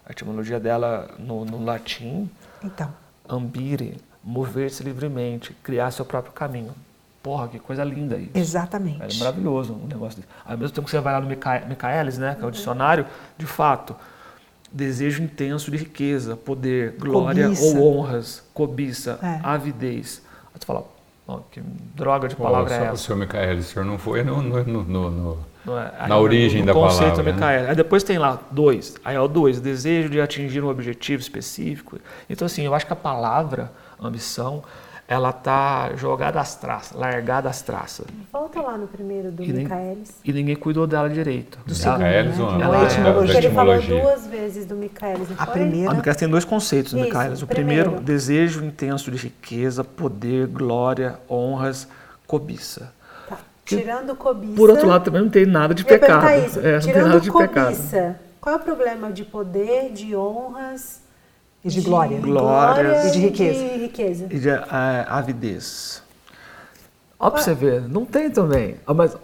[0.06, 2.30] A etimologia dela no, no latim,
[2.64, 2.92] então.
[3.28, 6.74] ambire, mover-se livremente, criar seu próprio caminho.
[7.22, 8.32] Porra, que coisa linda isso.
[8.34, 9.18] Exatamente.
[9.18, 10.34] É maravilhoso um negócio desse.
[10.44, 13.06] Ao mesmo tempo que você vai lá no Michaelis, né, que é o dicionário,
[13.38, 13.96] de fato,
[14.72, 17.78] desejo intenso de riqueza, poder, glória cobiça.
[17.78, 19.42] ou honras, cobiça, é.
[19.44, 20.22] avidez.
[20.54, 20.88] Aí tu fala,
[21.52, 21.62] que
[21.96, 22.94] droga de palavra Pô, é essa?
[22.94, 25.38] O senhor Micael, o senhor não foi no, no, no, no
[25.68, 26.98] é, na origem da palavra.
[26.98, 27.64] conceito Micael.
[27.64, 27.70] Né?
[27.70, 28.96] Aí depois tem lá dois.
[29.04, 32.00] Aí é o dois, desejo de atingir um objetivo específico.
[32.30, 34.64] Então, assim, eu acho que a palavra ambição
[35.10, 38.06] ela tá jogada às traças, largada às traças.
[38.32, 40.22] Volta lá no primeiro do Michaelis.
[40.24, 41.58] E ninguém cuidou dela direito.
[41.66, 42.44] Do Michaelis, né?
[42.44, 43.38] uma, ela, etimologia.
[43.40, 45.28] Ele falou duas vezes do Michaelis.
[45.36, 45.90] A primeira.
[45.90, 47.42] A Michaelis tem dois conceitos do Michaelis.
[47.42, 51.88] O primeiro, primeiro, desejo intenso de riqueza, poder, glória, honras,
[52.28, 52.94] cobiça.
[53.28, 53.40] Tá.
[53.66, 54.54] Tirando cobiça.
[54.54, 56.46] Por outro lado, também não tem nada de pecado.
[56.46, 56.60] Isso.
[56.60, 58.16] É, não Tirando tem nada de cobiça, pecado.
[58.40, 61.09] qual é o problema de poder, de honras
[61.64, 62.20] E de glória.
[62.20, 63.06] Glórias.
[63.08, 63.60] E de riqueza.
[63.60, 64.28] de riqueza?
[64.30, 66.02] E de ah, avidez.
[67.20, 68.78] Ó, pra você ver, não tem também.
[68.88, 69.16] Ah, Mas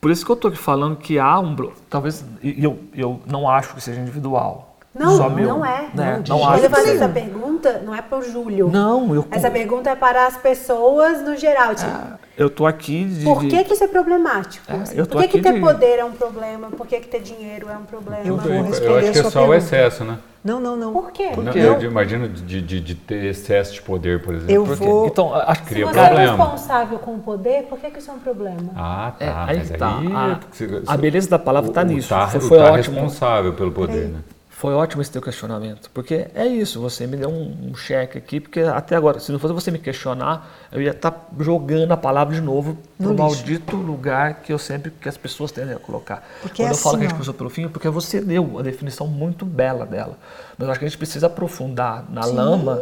[0.00, 1.54] por isso que eu tô aqui falando que há um.
[1.88, 2.24] Talvez.
[2.42, 4.69] E eu, eu não acho que seja individual.
[5.00, 5.88] Não, Só meu, não é.
[5.94, 6.22] Né?
[6.28, 7.04] Não, Não, acho eu faço seja.
[7.04, 8.68] essa pergunta, não é para o Júlio.
[8.70, 9.24] Não, eu.
[9.30, 11.74] Essa pergunta é para as pessoas no geral.
[11.74, 13.24] Tipo, Ah, Eu tô aqui de.
[13.24, 14.64] por que, que isso é problemático?
[14.70, 16.68] É, eu tô por que, que ter de- poder é um problema?
[16.70, 18.22] Por que, que ter dinheiro é um problema?
[18.26, 19.56] Eu vou Eu responder acho que é só o pergunta.
[19.56, 20.18] excesso, né?
[20.44, 20.92] Não, não, não.
[20.92, 21.30] Por quê?
[21.36, 24.54] Não, eu imagino de, de, de ter excesso de poder, por exemplo.
[24.54, 24.84] Eu Por quê?
[24.84, 25.06] vou.
[25.06, 26.36] Então, acho que Cria Se você é problema.
[26.36, 28.70] responsável com o poder, por que, que isso é um problema?
[28.76, 29.24] Ah, tá.
[29.24, 29.98] É, aí mas tá.
[29.98, 30.06] aí.
[30.14, 32.08] A- você- a beleza da palavra tá o- o nisso.
[32.10, 32.96] Tá, Foi- o foi tá ótimo.
[33.00, 34.20] responsável pelo poder, né?
[34.60, 38.38] Foi ótimo esse teu questionamento, porque é isso, você me deu um, um cheque aqui,
[38.38, 42.34] porque até agora, se não fosse você me questionar, eu ia estar jogando a palavra
[42.34, 46.28] de novo No maldito lugar que eu sempre, que as pessoas tendem a colocar.
[46.42, 48.20] Porque Quando é eu falo que a assim, gente começou pelo fim, é porque você
[48.20, 50.18] deu a definição muito bela dela.
[50.58, 52.78] Mas eu acho que a gente precisa aprofundar na lama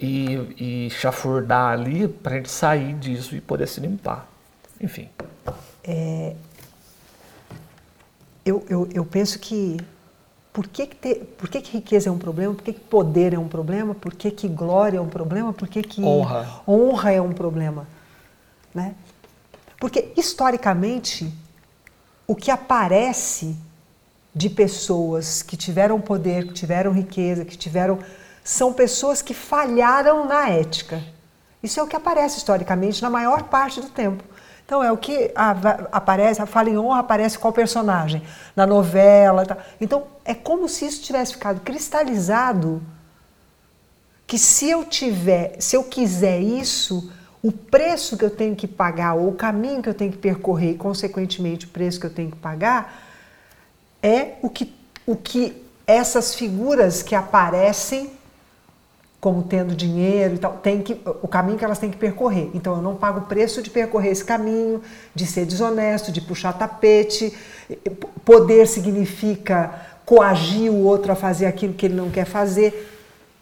[0.00, 4.26] e, e chafurdar ali para a gente sair disso e poder se limpar.
[4.80, 5.08] Enfim.
[8.44, 9.76] Eu, eu, eu penso que
[10.52, 12.54] por que, que, ter, por que, que riqueza é um problema?
[12.54, 13.94] Por que, que poder é um problema?
[13.94, 15.52] Por que, que glória é um problema?
[15.52, 16.62] Por que, que Honra.
[16.66, 17.86] honra é um problema?
[18.74, 18.94] Né?
[19.78, 21.32] Porque, historicamente,
[22.26, 23.56] o que aparece
[24.34, 27.98] de pessoas que tiveram poder, que tiveram riqueza, que tiveram.
[28.42, 31.02] são pessoas que falharam na ética.
[31.62, 34.24] Isso é o que aparece historicamente na maior parte do tempo.
[34.70, 35.32] Então é o que
[35.90, 38.22] aparece, a fala em honra aparece qual personagem?
[38.54, 39.44] Na novela.
[39.44, 39.58] tal.
[39.80, 42.80] Então é como se isso tivesse ficado cristalizado
[44.28, 49.14] que se eu tiver, se eu quiser isso, o preço que eu tenho que pagar,
[49.14, 52.30] ou o caminho que eu tenho que percorrer, e consequentemente o preço que eu tenho
[52.30, 52.96] que pagar,
[54.00, 54.72] é o que,
[55.04, 58.12] o que essas figuras que aparecem
[59.20, 62.50] como tendo dinheiro e tal, tem que, o caminho que elas têm que percorrer.
[62.54, 64.80] Então eu não pago o preço de percorrer esse caminho,
[65.14, 67.36] de ser desonesto, de puxar tapete.
[68.24, 69.74] Poder significa
[70.06, 72.96] coagir o outro a fazer aquilo que ele não quer fazer.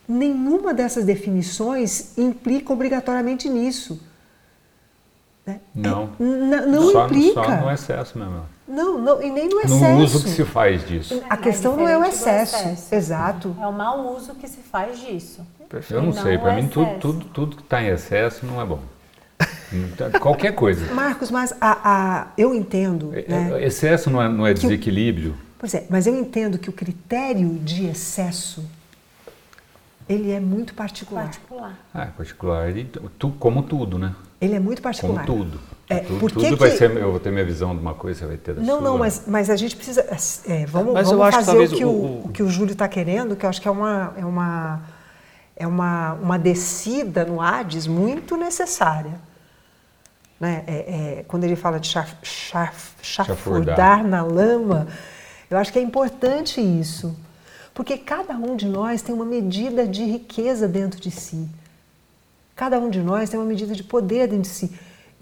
[0.09, 4.01] Nenhuma dessas definições implica obrigatoriamente nisso.
[5.47, 5.61] né?
[5.73, 6.11] Não.
[6.19, 7.45] É, não só, implica.
[7.45, 8.43] Só no excesso mesmo.
[8.67, 9.95] Não, não, e nem no excesso.
[9.95, 11.23] No uso que se faz disso.
[11.31, 12.57] A questão não é o excesso.
[12.57, 12.95] excesso.
[12.95, 13.57] Exato.
[13.61, 15.47] É o mau uso que se faz disso.
[15.91, 18.61] Eu não Não sei, para é mim tudo, tudo, tudo que está em excesso não
[18.61, 18.81] é bom.
[19.73, 20.87] Então, Qualquer coisa.
[20.95, 23.09] Marcos, mas a, a- eu entendo.
[23.09, 23.53] Né?
[23.61, 25.35] É- Excesso não é, não é o- desequilíbrio?
[25.59, 28.65] Pois é, mas eu entendo que o critério de excesso
[30.09, 31.25] ele é muito particular.
[31.25, 31.79] Particular.
[31.93, 32.75] Ah, é particular.
[32.77, 32.85] E
[33.19, 34.15] tu, como tudo, né?
[34.41, 35.27] Ele é muito Como particular.
[35.27, 35.61] tudo.
[35.91, 36.91] É, tudo por que tudo vai que- ser.
[36.97, 38.81] Eu vou ter minha visão de uma coisa, você vai ter da Não, sua.
[38.81, 40.01] não, mas, mas a gente precisa.
[40.47, 42.29] é, vamos Mas eu vamos acho que fazer talvez o, que o- o, o- o
[42.31, 44.81] que o Júlio está querendo, que eu acho que é uma, é uma,
[45.59, 49.21] é uma, uma descida no Hades muito necessária.
[50.39, 50.63] Né?
[50.69, 50.73] É,
[51.19, 54.07] é, quando ele fala de chaf, chaf, chafurdar Chafurdar.
[54.07, 54.87] na lama,
[55.51, 57.15] eu acho que é importante isso.
[57.75, 61.49] Porque cada um de nós tem uma medida de riqueza dentro de si.
[62.55, 64.73] Cada um de nós tem uma medida de poder dentro de si.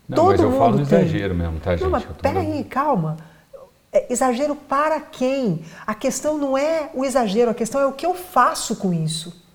[0.07, 1.01] Não, Todo mas eu mundo falo tem.
[1.01, 1.83] exagero mesmo, tá, gente?
[1.83, 3.17] Não, mas tô peraí, calma.
[3.91, 5.63] É, exagero para quem?
[5.87, 9.46] A questão não é o exagero, a questão é o que eu faço com isso.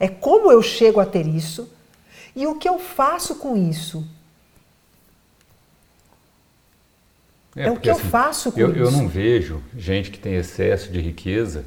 [0.00, 1.70] É como eu chego a ter isso
[2.34, 4.04] e o que eu faço com isso.
[7.56, 8.92] É o porque, que eu faço com eu, Eu isso.
[8.96, 11.64] não vejo gente que tem excesso de riqueza.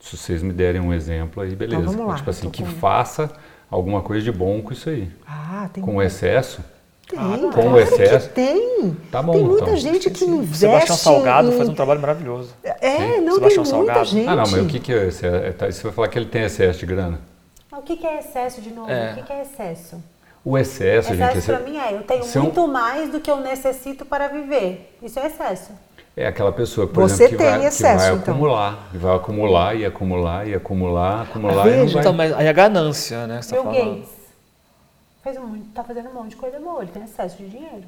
[0.00, 1.80] Se vocês me derem um exemplo aí, beleza.
[1.82, 3.30] Então, vamos lá, tipo assim, que com- faça
[3.70, 5.10] alguma coisa de bom com isso aí.
[5.26, 6.60] Ah, tem Com o excesso,
[7.08, 8.28] Tem, com claro o excesso.
[8.28, 8.96] que tem.
[9.10, 9.76] Tá bom, tem muita então.
[9.76, 11.56] gente que investe Sebastião Salgado em...
[11.56, 12.50] faz um trabalho maravilhoso.
[12.62, 14.04] É, não Sebastião tem muita Salgado.
[14.04, 14.28] gente.
[14.28, 15.36] Ah, não, mas o que, que é excesso?
[15.36, 17.18] É, tá, Você vai falar que ele tem excesso de grana?
[17.70, 18.90] Mas o que que é excesso de novo?
[18.90, 19.12] É.
[19.12, 20.02] O que que é excesso?
[20.44, 23.30] O excesso, gente, Excesso para mim é, eu tenho é um- muito mais do que
[23.30, 24.94] eu necessito para viver.
[25.02, 25.72] Isso é excesso.
[26.16, 28.34] é aquela pessoa, por Você exemplo, que tem vai, excesso, que vai então.
[28.34, 32.00] acumular, que vai acumular e acumular e acumular, acumular e não vai...
[32.00, 33.40] Então, mas aí a ganância, né?
[33.42, 33.94] Você tá Bill falando.
[33.96, 34.17] Gates
[35.32, 37.84] fez monte- tá fazendo um monte de coisa boa, ele tem excesso de dinheiro.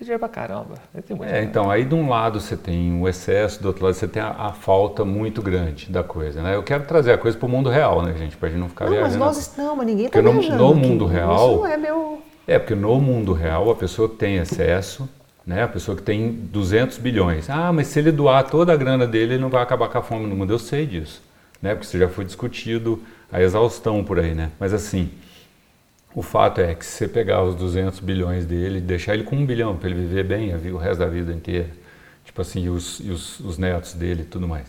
[0.00, 0.74] Dinheiro pra caramba.
[0.92, 1.50] Ele tem muito É, dinheiro.
[1.50, 4.30] então, aí de um lado você tem o excesso, do outro lado você tem a,
[4.30, 6.56] a falta muito grande da coisa, né?
[6.56, 8.36] Eu quero trazer a coisa para o mundo real, né, gente?
[8.36, 9.24] Pra gente não ficar Não, mas viajando.
[9.24, 12.22] nós estamos, mas ninguém está Porque no- viajando no mundo real- Isso não é meu...
[12.48, 15.08] É, porque no mundo real a pessoa que tem excesso,
[15.46, 15.62] né?
[15.62, 17.48] A pessoa que tem 200 bilhões.
[17.48, 20.02] Ah, mas se ele doar toda a grana dele, ele não vai acabar com a
[20.02, 20.52] fome no mundo.
[20.52, 21.22] Eu sei disso,
[21.62, 21.74] né?
[21.74, 24.50] Porque isso já foi discutido a exaustão por aí, né?
[24.58, 25.10] Mas assim,
[26.14, 29.36] o fato é que se você pegar os 200 bilhões dele e deixar ele com
[29.36, 31.70] um bilhão para ele viver bem o resto da vida inteira,
[32.24, 34.66] tipo assim, e os, e os, os netos dele e tudo mais,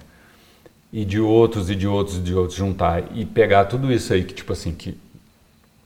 [0.91, 4.23] e de outros e de outros e de outros juntar e pegar tudo isso aí
[4.23, 4.97] que, tipo assim, que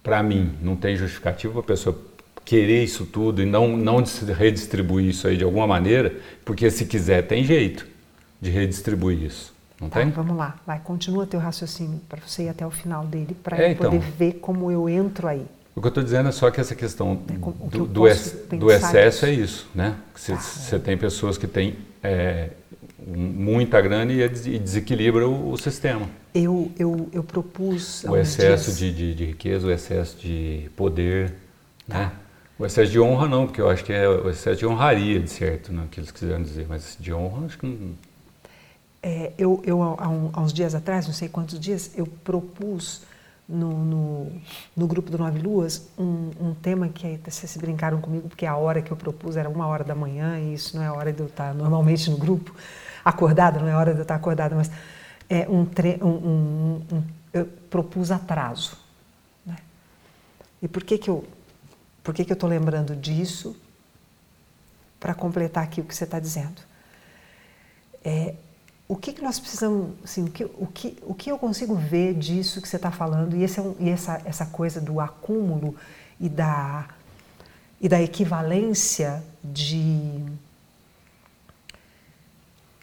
[0.04, 1.98] para mim não tem justificativo para a pessoa
[2.46, 4.04] querer isso tudo e não, não
[4.38, 6.16] redistribuir isso aí de alguma maneira,
[6.46, 7.86] porque se quiser tem jeito
[8.40, 9.57] de redistribuir isso.
[9.80, 10.10] Não tá, tem?
[10.10, 13.72] Vamos lá, vai, continua teu raciocínio para você ir até o final dele, para É,
[13.72, 14.12] eu poder então.
[14.18, 15.46] ver como eu entro aí.
[15.76, 17.86] O que eu estou dizendo é só que essa questão É, como- o que do,
[17.86, 19.96] do, ex- do excesso é isso, né?
[20.16, 20.40] Você, Tá.
[20.40, 22.50] você tem pessoas que têm é,
[23.06, 26.08] muita grana e, des- e desequilibra o, o sistema.
[26.34, 28.04] Eu, eu, eu propus.
[28.06, 31.34] O excesso de, de, de riqueza, o excesso de poder,
[31.88, 32.12] né?
[32.60, 35.30] O excesso de honra não, porque eu acho que é o excesso de honraria, de
[35.30, 35.84] certo, né?
[35.92, 37.92] que eles quiseram dizer, mas de honra acho que não...
[39.02, 43.04] É, eu, eu há, um- há uns dias atrás, não sei quantos dias, eu propus
[43.48, 44.32] no, no,
[44.76, 48.82] no grupo do Nove Luas um, um tema que vocês brincaram comigo, porque a hora
[48.82, 51.20] que eu propus era uma hora da manhã e isso não é a hora de
[51.22, 52.54] eu estar normalmente no grupo,
[53.06, 54.70] acordada, não é a hora de eu estar acordada, mas
[55.30, 58.76] é um, tre, um, um- eu propus atraso.
[59.46, 59.58] né?
[60.62, 61.26] E por que que eu
[62.04, 63.56] por que que eu estou lembrando disso?
[65.00, 66.62] Para completar aqui o que você está dizendo.
[68.04, 68.36] É,
[68.88, 72.14] o que, que nós precisamos, assim, o que, o, que, o que eu consigo ver
[72.14, 75.76] disso que você está falando, e, esse é um- e essa, essa coisa do acúmulo
[76.20, 76.88] e da,
[77.82, 80.24] e da equivalência de,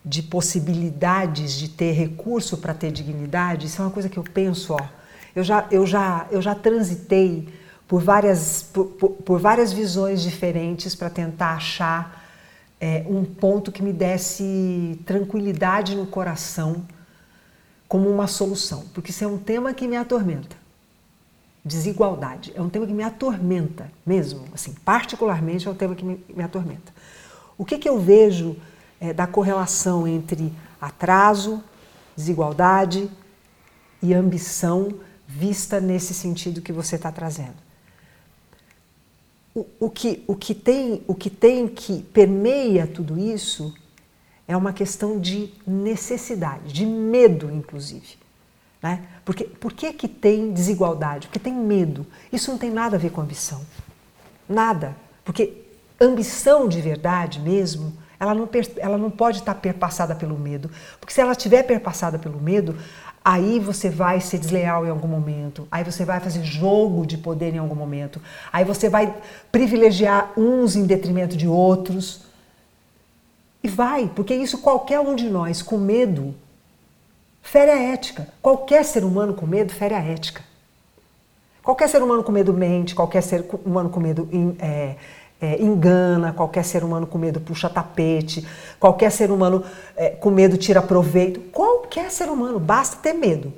[0.05, 4.75] de possibilidades de ter recurso para ter dignidade, isso é uma coisa que eu penso,
[4.75, 4.87] ó,
[5.35, 7.49] eu já, eu já, eu já transitei
[7.89, 12.24] por várias, por, por- por várias visões diferentes para tentar achar
[12.85, 16.85] é, um ponto que me desse tranquilidade no coração
[17.89, 20.55] como uma solução, porque isso é um tema que me atormenta.
[21.65, 26.23] Desigualdade é um tema que me atormenta mesmo, assim, particularmente é um tema que me,
[26.29, 26.93] me atormenta.
[27.57, 28.55] O que, que eu vejo
[29.01, 31.65] é, da correlação entre atraso,
[32.15, 33.11] desigualdade
[34.03, 34.93] e ambição
[35.27, 37.64] vista nesse sentido que você está trazendo?
[39.55, 43.73] O, o que, o, que tem, o que tem que permeia tudo isso
[44.49, 48.17] é uma questão de necessidade, de medo, inclusive.
[48.83, 49.03] Né?
[49.25, 51.29] Porque, por que, que tem desigualdade?
[51.29, 52.07] Porque tem medo.
[52.31, 53.63] Isso não tem nada a ver com ambição.
[54.47, 54.95] Nada.
[55.25, 55.63] Porque
[55.99, 60.71] ambição de verdade mesmo, ela não, ela não pode estar perpassada pelo medo.
[61.01, 62.77] Porque se ela estiver perpassada pelo medo,
[63.25, 67.55] aí você vai ser desleal em algum momento, aí você vai fazer jogo de poder
[67.55, 68.21] em algum momento,
[68.53, 69.15] aí você vai
[69.51, 72.23] privilegiar uns em detrimento de outros.
[73.63, 76.35] E vai, porque isso qualquer um de nós com medo
[77.41, 78.29] fere a ética.
[78.43, 80.43] Qualquer ser humano com medo fere a ética.
[81.63, 84.97] Qualquer ser humano com medo mente, qualquer ser humano com medo é,
[85.45, 88.47] é, engana, qualquer ser humano com medo puxa tapete,
[88.81, 89.63] qualquer ser humano
[89.97, 91.41] é, com medo tira proveito.
[91.53, 93.53] Qualquer ser humano, basta ter medo.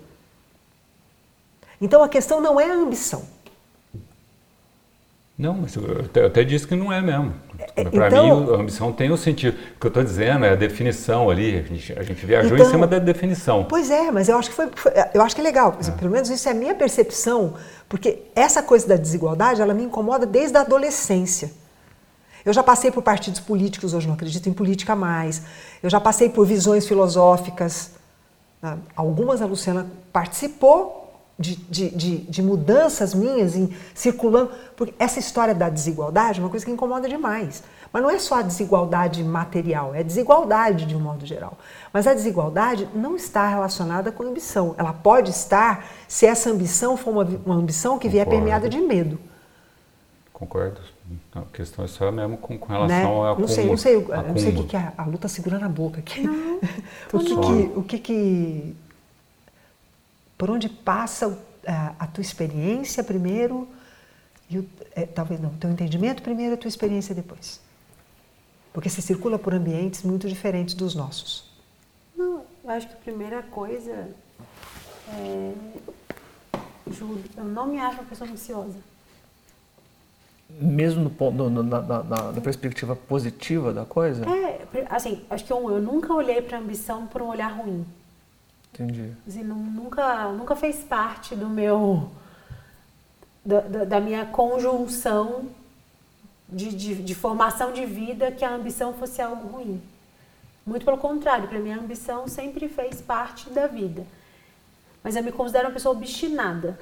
[1.81, 3.23] Então a questão não é a ambição.
[5.39, 7.35] Não, mas eu até, eu até disse que não é mesmo.
[7.77, 9.55] É, Para então- mim, a ambição tem um sentido.
[9.77, 11.59] O que eu estou dizendo é a definição ali.
[11.59, 13.65] A gente, a gente viajou Então- em cima da definição.
[13.69, 14.71] Pois é, mas eu acho que foi,
[15.13, 15.73] eu acho que é legal.
[15.79, 17.53] Dizer, Pelo menos isso é a minha percepção,
[17.87, 21.51] porque essa coisa da desigualdade, ela me incomoda desde a adolescência.
[22.47, 25.43] Eu já passei por partidos políticos, hoje não acredito em política mais.
[25.83, 27.91] Eu já passei por visões filosóficas.
[28.63, 28.79] né?
[28.95, 34.53] Algumas a Luciana participou de, de, de, de mudanças minhas em circulando.
[34.77, 37.65] Porque essa história da desigualdade é uma coisa que incomoda demais.
[37.93, 41.59] Mas não é só a desigualdade material, é a desigualdade de um modo geral.
[41.93, 44.73] Mas a desigualdade não está relacionada com ambição.
[44.79, 48.45] Ela pode estar se essa ambição for uma, uma ambição que vier Concordo.
[48.45, 49.19] permeada de medo.
[50.33, 50.96] Concordo.
[51.35, 52.79] A questão é só mesmo com, com né?
[52.79, 53.41] relação ao acúmulo.
[53.41, 54.93] Não sei, não sei, eu não sei o que, que é.
[54.97, 56.23] A Lu tá segurando a boca aqui.
[57.09, 57.41] tô o, que não.
[57.43, 58.77] que, o que que.
[60.37, 63.69] Por onde passa a, a tua experiência primeiro
[64.49, 67.61] e o, é, talvez não, o teu entendimento primeiro e a tua experiência depois.
[68.73, 71.51] Porque você circula por ambientes muito diferentes dos nossos.
[72.17, 74.09] Não, eu acho que a primeira coisa
[75.09, 75.53] é.
[76.91, 78.79] Ju, eu não me acho uma pessoa ansiosa.
[80.49, 84.25] Mesmo no ponto, no- na, na- na- perspectiva positiva da coisa?
[84.29, 87.85] É, assim, acho que eu, eu nunca olhei para ambição por um olhar ruim.
[88.73, 89.13] Entendi.
[89.27, 92.11] Assim, nu- nunca, nunca fez parte do meu.
[93.45, 95.47] da, da- da minha conjunção
[96.49, 99.81] de, de, de formação de vida que a ambição fosse algo ruim.
[100.65, 104.05] Muito pelo contrário, para mim a ambição sempre fez parte da vida.
[105.03, 106.79] Mas eu me considero uma pessoa obstinada.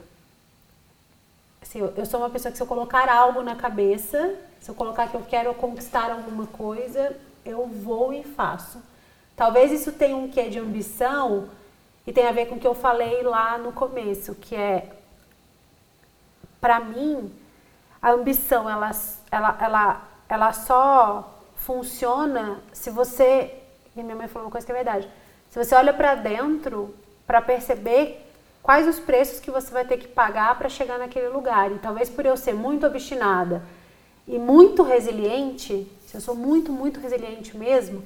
[1.64, 5.08] Assim, eu, sou uma pessoa que se eu colocar algo na cabeça, se eu colocar
[5.08, 8.80] que eu quero conquistar alguma coisa, eu vou e faço.
[9.34, 11.48] Talvez isso tenha um quê de ambição
[12.06, 14.90] e tenha a ver com o que eu falei lá no começo, que é
[16.60, 17.34] para mim
[18.00, 18.90] a ambição ela,
[19.30, 23.58] ela, ela, ela só funciona se você
[23.96, 25.08] e minha mãe falou uma coisa que é verdade.
[25.48, 26.94] Se você olha para dentro
[27.26, 28.20] para perceber
[28.64, 31.70] quais os preços que você vai ter que pagar para chegar naquele lugar.
[31.70, 33.62] E talvez por eu ser muito obstinada
[34.26, 38.02] e muito resiliente, se eu sou muito, muito resiliente mesmo,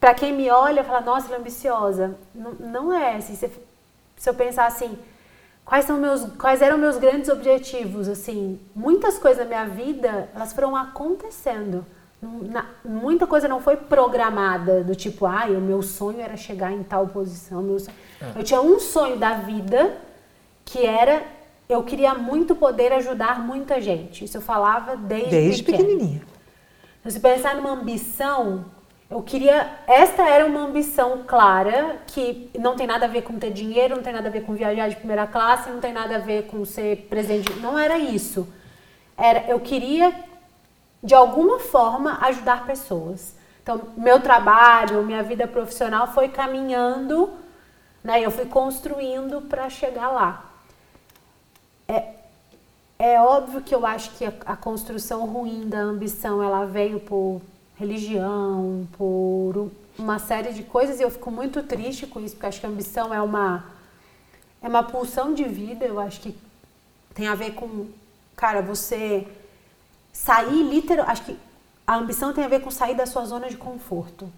[0.00, 2.18] para quem me olha, fala, nossa, ela é ambiciosa.
[2.34, 3.16] Não, não é.
[3.16, 3.50] Assim, se,
[4.16, 4.98] se eu pensar assim,
[5.62, 10.54] quais são meus, quais eram meus grandes objetivos, assim, muitas coisas da minha vida, elas
[10.54, 11.84] foram acontecendo.
[12.22, 16.82] Na, muita coisa não foi programada, do tipo, ah, o meu sonho era chegar em
[16.82, 17.64] tal posição.
[18.20, 18.38] É.
[18.38, 19.96] Eu tinha um sonho da vida
[20.64, 21.22] que era
[21.68, 24.24] eu queria muito poder ajudar muita gente.
[24.24, 26.22] Isso eu falava desde, desde pequenininha.
[27.06, 28.66] Se pensar numa ambição,
[29.10, 29.78] eu queria.
[29.86, 34.02] Esta era uma ambição clara, que não tem nada a ver com ter dinheiro, não
[34.02, 36.64] tem nada a ver com viajar de primeira classe, não tem nada a ver com
[36.64, 37.52] ser presidente.
[37.58, 38.46] Não era isso.
[39.16, 40.14] Era, eu queria
[41.02, 43.34] de alguma forma ajudar pessoas.
[43.62, 47.30] Então, meu trabalho, minha vida profissional foi caminhando,
[48.02, 48.20] né?
[48.20, 50.44] Eu fui construindo para chegar lá.
[51.88, 52.14] É,
[52.98, 57.40] é óbvio que eu acho que a, a, construção ruim da ambição ela veio por
[57.76, 62.60] religião, por uma série de coisas e eu fico muito triste com isso porque acho
[62.60, 63.64] que a ambição é uma
[64.60, 65.84] é uma pulsão de vida.
[65.84, 66.36] Eu acho que
[67.14, 67.86] tem a ver com,
[68.36, 69.26] cara, você
[70.24, 71.36] sair literal, acho que
[71.84, 74.32] a ambição tem a ver com sair da sua zona de conforto.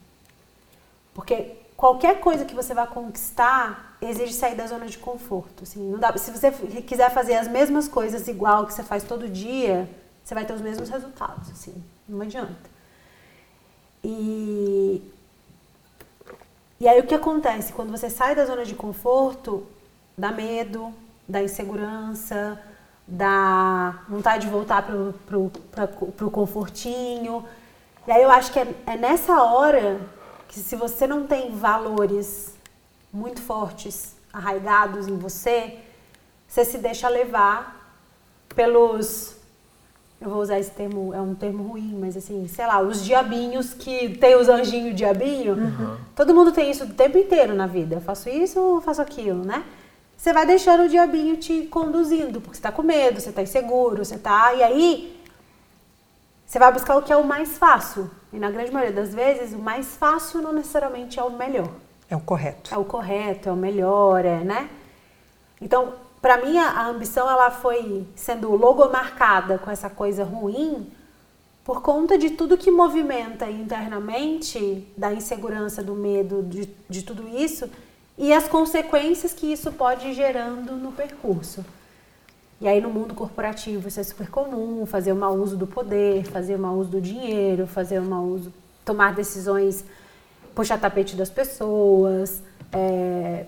[1.13, 5.63] Porque qualquer coisa que você vai conquistar exige sair da zona de conforto.
[5.63, 9.29] Assim, não dá, se você quiser fazer as mesmas coisas igual que você faz todo
[9.29, 9.87] dia,
[10.25, 11.51] você vai ter os mesmos resultados.
[11.51, 11.75] Assim,
[12.09, 12.71] não adianta.
[14.03, 15.03] E,
[16.81, 17.75] e aí o que acontece?
[17.75, 19.67] Quando você sai da zona de conforto,
[20.17, 20.95] dá medo,
[21.29, 22.59] dá insegurança,
[23.07, 24.83] da vontade de voltar
[25.27, 27.45] pra, pro confortinho.
[28.07, 30.01] E aí eu acho que é, é nessa hora
[30.49, 32.55] que se você não tem valores
[33.13, 35.79] muito fortes, arraigados em você,
[36.47, 37.97] você se deixa levar
[38.55, 39.35] pelos
[40.21, 43.75] eu vou usar esse termo, é um termo ruim, mas assim, sei lá, os diabinhos
[43.75, 45.55] que tem os anjinhos diabinho.
[45.55, 45.97] Uhum.
[46.17, 47.97] Todo mundo tem isso o tempo inteiro na vida.
[47.97, 49.63] Eu faço isso ou faço aquilo, né?
[50.17, 54.05] Você vai deixando o diabinho te conduzindo, porque você está com medo, você está inseguro,
[54.05, 54.55] você está.
[54.55, 55.21] E aí,
[56.47, 58.11] você vai buscar o que é o mais fácil.
[58.33, 61.71] E na grande maioria das vezes, o mais fácil não necessariamente é o melhor.
[62.09, 62.75] É o correto.
[62.75, 64.71] É o correto, é o melhor, é, né?
[65.61, 70.91] Então, para mim, a ambição ela foi sendo logomarcada com essa coisa ruim
[71.65, 77.69] por conta de tudo que movimenta internamente, da insegurança, do medo, de, de tudo isso
[78.17, 81.65] e as consequências que isso pode ir gerando no percurso.
[82.61, 86.25] E aí no mundo corporativo isso é super comum, fazer um mau uso do poder,
[86.25, 88.53] fazer um mau uso do dinheiro, fazer um mau uso,
[88.85, 89.85] tomar decisões,
[90.55, 92.43] puxar tapete das pessoas.
[92.73, 93.47] É,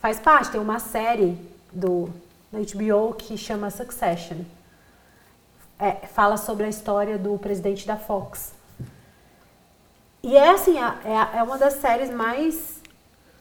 [0.00, 1.36] faz parte, tem uma série
[1.72, 2.10] do
[2.52, 4.38] da HBO que chama Succession.
[5.78, 8.52] É, fala sobre a história do presidente da Fox.
[10.22, 12.69] E é assim, é, é uma das séries mais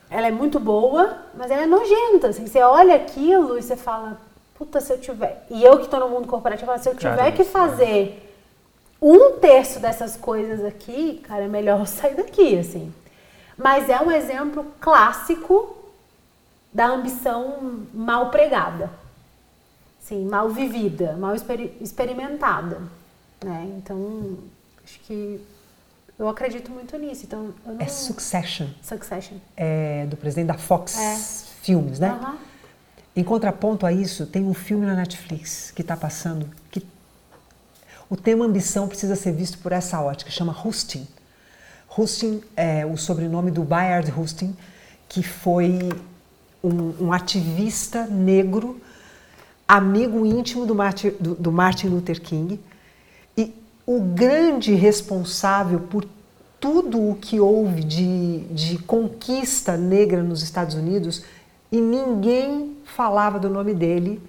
[0.10, 2.30] ela é muito boa, mas ela é nojenta.
[2.30, 4.19] Assim, você olha aquilo e você fala,
[4.56, 5.45] puta, se eu tiver.
[5.50, 8.36] E eu que estou no mundo corporativo, falo, se eu tiver Caramba, que fazer
[9.02, 12.93] um terço dessas coisas aqui, cara, é melhor sair daqui, assim.
[13.58, 15.76] Mas é um exemplo clássico
[16.74, 18.89] da ambição mal pregada.
[20.00, 22.82] Sim, mal vivida, mal exper experimentada.
[23.43, 23.72] Né?
[23.78, 24.38] Então,
[24.84, 25.39] acho que
[26.19, 27.25] eu acredito muito nisso.
[27.25, 27.79] Então, não...
[27.79, 28.67] É Succession.
[28.82, 29.38] Succession.
[29.55, 31.15] É do presidente da Fox é.
[31.63, 32.12] Filmes, né?
[32.12, 32.38] Uhum.
[33.15, 36.85] Em contraponto a isso, tem um filme na Netflix que está passando que
[38.10, 41.08] o tema ambição precisa ser visto por essa ótica, chama Husting.
[41.98, 44.56] Husting é o sobrenome do Bayard Husting,
[45.08, 45.89] que foi
[46.63, 48.79] um, um ativista negro,
[49.67, 52.60] amigo íntimo do Martin, do, do Martin Luther King,
[53.92, 56.06] o grande responsável por
[56.60, 61.23] tudo o que houve de, de conquista negra nos Estados Unidos
[61.71, 64.21] e ninguém falava do nome dele,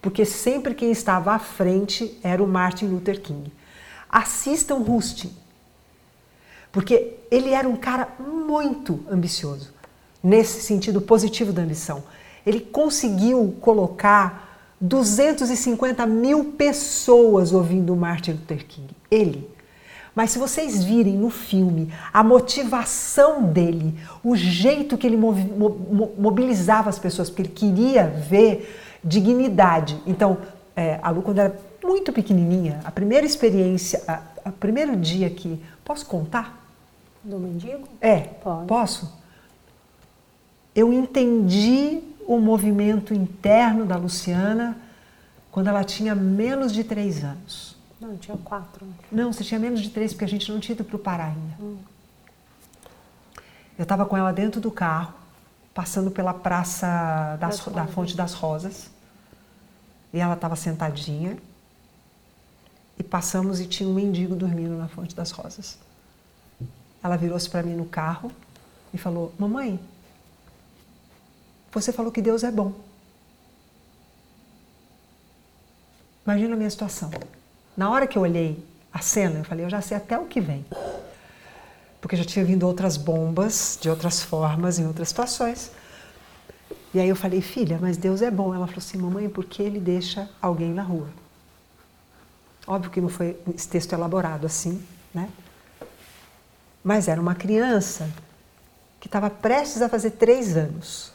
[0.00, 3.52] porque sempre quem estava à frente era o Martin Luther King.
[4.08, 5.36] Assistam Rustin,
[6.72, 9.74] porque ele era um cara muito ambicioso,
[10.22, 12.04] nesse sentido positivo da ambição.
[12.46, 14.43] Ele conseguiu colocar
[14.84, 18.88] 250 mil pessoas ouvindo o Martin Luther King.
[19.10, 19.48] Ele.
[20.14, 26.98] Mas se vocês virem no filme a motivação dele, o jeito que ele mobilizava as
[26.98, 30.00] pessoas, porque ele queria ver dignidade.
[30.06, 30.38] Então,
[30.76, 34.02] é, a Lu, quando era muito pequenininha, a primeira experiência,
[34.44, 35.60] o primeiro dia que.
[35.84, 36.62] Posso contar?
[37.22, 37.88] Do mendigo?
[38.00, 38.66] É, Pode.
[38.66, 39.12] posso?
[40.74, 44.76] Eu entendi o movimento interno da Luciana
[45.50, 47.76] quando ela tinha menos de três anos.
[48.00, 48.86] Não, tinha quatro.
[49.10, 51.26] Não, você tinha menos de três, porque a gente não tinha ido para o Pará
[51.26, 51.54] ainda.
[51.60, 51.78] Hum.
[53.78, 55.14] Eu estava com ela dentro do carro,
[55.72, 58.90] passando pela Praça das, da Fonte das Rosas.
[60.12, 61.38] E ela estava sentadinha.
[62.98, 65.78] E passamos e tinha um mendigo dormindo na Fonte das Rosas.
[67.02, 68.30] Ela virou-se para mim no carro
[68.92, 69.80] e falou: Mamãe,
[71.80, 72.72] você falou que Deus é bom.
[76.24, 77.10] Imagina a minha situação.
[77.76, 80.40] Na hora que eu olhei a cena, eu falei, eu já sei até o que
[80.40, 80.64] vem.
[82.00, 85.70] Porque já tinha vindo outras bombas, de outras formas, em outras situações.
[86.94, 88.54] E aí eu falei, filha, mas Deus é bom.
[88.54, 91.08] Ela falou assim, mamãe, por que ele deixa alguém na rua?
[92.66, 95.28] Óbvio que não foi esse texto elaborado assim, né?
[96.82, 98.08] Mas era uma criança
[99.00, 101.13] que estava prestes a fazer três anos.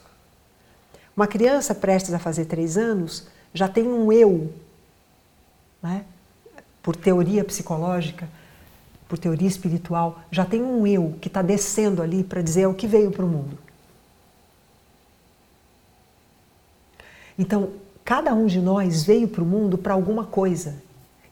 [1.20, 4.54] Uma criança prestes a fazer três anos já tem um eu,
[5.84, 6.06] né?
[6.82, 8.26] por teoria psicológica,
[9.06, 12.88] por teoria espiritual, já tem um eu que está descendo ali para dizer o que
[12.88, 13.58] veio para o mundo.
[17.38, 17.72] Então,
[18.06, 20.82] cada um de nós veio para o mundo para alguma coisa.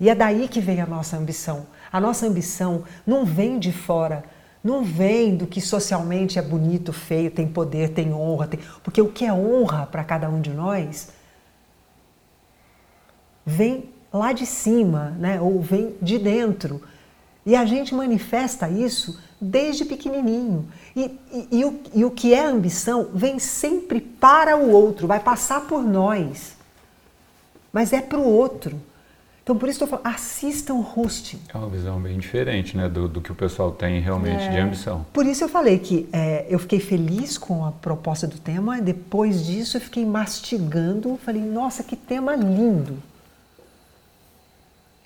[0.01, 1.65] E é daí que vem a nossa ambição.
[1.89, 4.25] A nossa ambição não vem de fora,
[4.67, 8.47] não vem do que socialmente é bonito, feio, tem poder, tem honra.
[8.47, 8.59] Tem...
[8.83, 11.09] Porque o que é honra para cada um de nós
[13.45, 15.39] vem lá de cima, né?
[15.39, 16.81] ou vem de dentro.
[17.45, 20.67] E a gente manifesta isso desde pequenininho.
[20.93, 25.21] E, e, e, o, e o que é ambição vem sempre para o outro, vai
[25.21, 26.57] passar por nós,
[27.71, 28.77] mas é para o outro.
[29.47, 31.35] Então, por isso estou falando, assistam Rust.
[31.53, 34.57] É uma visão bem diferente né, do, do que o pessoal tem realmente é, de
[34.57, 35.05] ambição.
[35.13, 39.45] Por isso eu falei que é, eu fiquei feliz com a proposta do tema, depois
[39.45, 43.01] disso eu fiquei mastigando, falei, nossa, que tema lindo.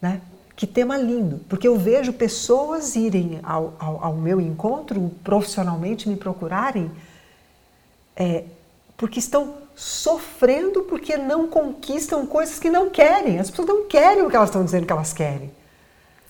[0.02, 0.20] Né?
[0.56, 6.16] Que tema lindo, porque eu vejo pessoas irem ao, ao, ao meu encontro, profissionalmente me
[6.16, 6.90] procurarem,
[8.16, 8.46] é,
[8.98, 13.40] porque estão sofrendo porque não conquistam coisas que não querem.
[13.40, 15.52] As pessoas não querem o que elas estão dizendo que elas querem.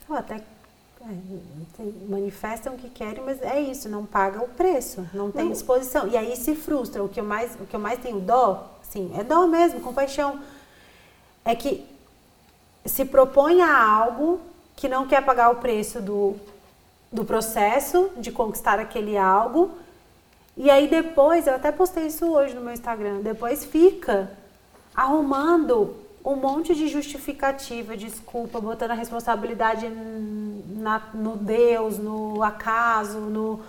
[0.07, 5.29] Ou até é, manifestam o que querem, mas é isso, não paga o preço, não
[5.29, 5.51] tem não.
[5.51, 6.07] disposição.
[6.07, 7.03] E aí se frustra.
[7.03, 10.39] O que eu mais, o que eu mais tenho dó, sim, é dó mesmo, compaixão.
[11.43, 11.85] É que
[12.85, 14.39] se propõe a algo
[14.77, 16.37] que não quer pagar o preço do,
[17.11, 19.71] do processo de conquistar aquele algo.
[20.55, 24.31] E aí depois, eu até postei isso hoje no meu Instagram, depois fica
[24.93, 33.61] arrumando um monte de justificativa, desculpa, botando a responsabilidade na, no Deus, no acaso, no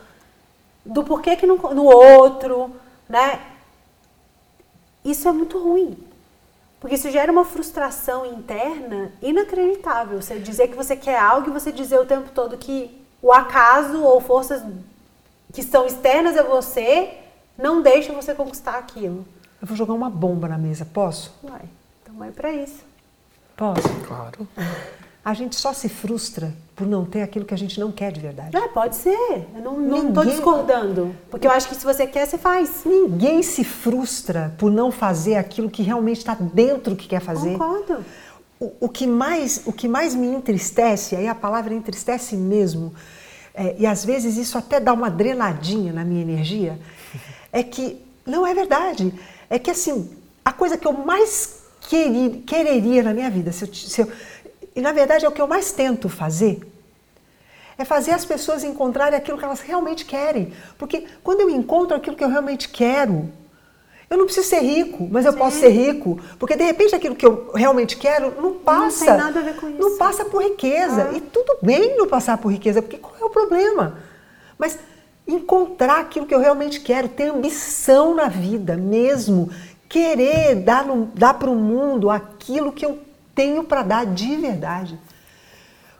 [0.84, 2.74] do porquê que não, no outro,
[3.08, 3.40] né?
[5.04, 5.96] Isso é muito ruim.
[6.80, 10.20] Porque isso gera uma frustração interna inacreditável.
[10.20, 12.90] Você dizer que você quer algo e você dizer o tempo todo que
[13.22, 14.64] o acaso ou forças
[15.52, 17.10] que estão externas a você
[17.56, 19.24] não deixam você conquistar aquilo.
[19.60, 21.32] Eu vou jogar uma bomba na mesa, posso?
[21.42, 21.62] Vai.
[22.02, 22.82] Então vai para isso.
[23.56, 23.88] Posso?
[24.06, 24.48] Claro.
[25.24, 28.18] A gente só se frustra por não ter aquilo que a gente não quer de
[28.18, 28.56] verdade.
[28.56, 29.46] É, pode ser.
[29.54, 31.14] Eu não estou discordando.
[31.30, 32.82] Porque eu acho que se você quer, você faz.
[32.84, 37.52] Ninguém se frustra por não fazer aquilo que realmente está dentro que quer fazer.
[37.52, 38.04] Concordo.
[38.58, 42.92] O, o, que mais, o que mais me entristece, aí a palavra entristece mesmo,
[43.54, 46.78] é, e às vezes isso até dá uma drenadinha na minha energia,
[47.52, 49.12] é que não é verdade.
[49.50, 50.10] É que assim,
[50.44, 51.62] a coisa que eu mais
[52.46, 54.12] quereria na minha vida, se eu, se eu
[54.74, 56.60] e na verdade é o que eu mais tento fazer.
[57.76, 60.52] É fazer as pessoas encontrarem aquilo que elas realmente querem.
[60.78, 63.30] Porque quando eu encontro aquilo que eu realmente quero,
[64.12, 65.38] eu não preciso ser rico, mas eu Sim.
[65.38, 66.20] posso ser rico.
[66.38, 69.06] Porque de repente aquilo que eu realmente quero não passa.
[69.06, 69.78] Não tem nada a ver com isso.
[69.80, 71.08] Não passa por riqueza.
[71.10, 71.16] Ah.
[71.16, 73.96] E tudo bem não passar por riqueza, porque qual é o problema?
[74.58, 74.78] Mas
[75.26, 79.50] encontrar aquilo que eu realmente quero, ter ambição na vida mesmo,
[79.88, 80.84] querer dar,
[81.14, 82.98] dar para o mundo aquilo que eu
[83.34, 84.98] tenho para dar de verdade.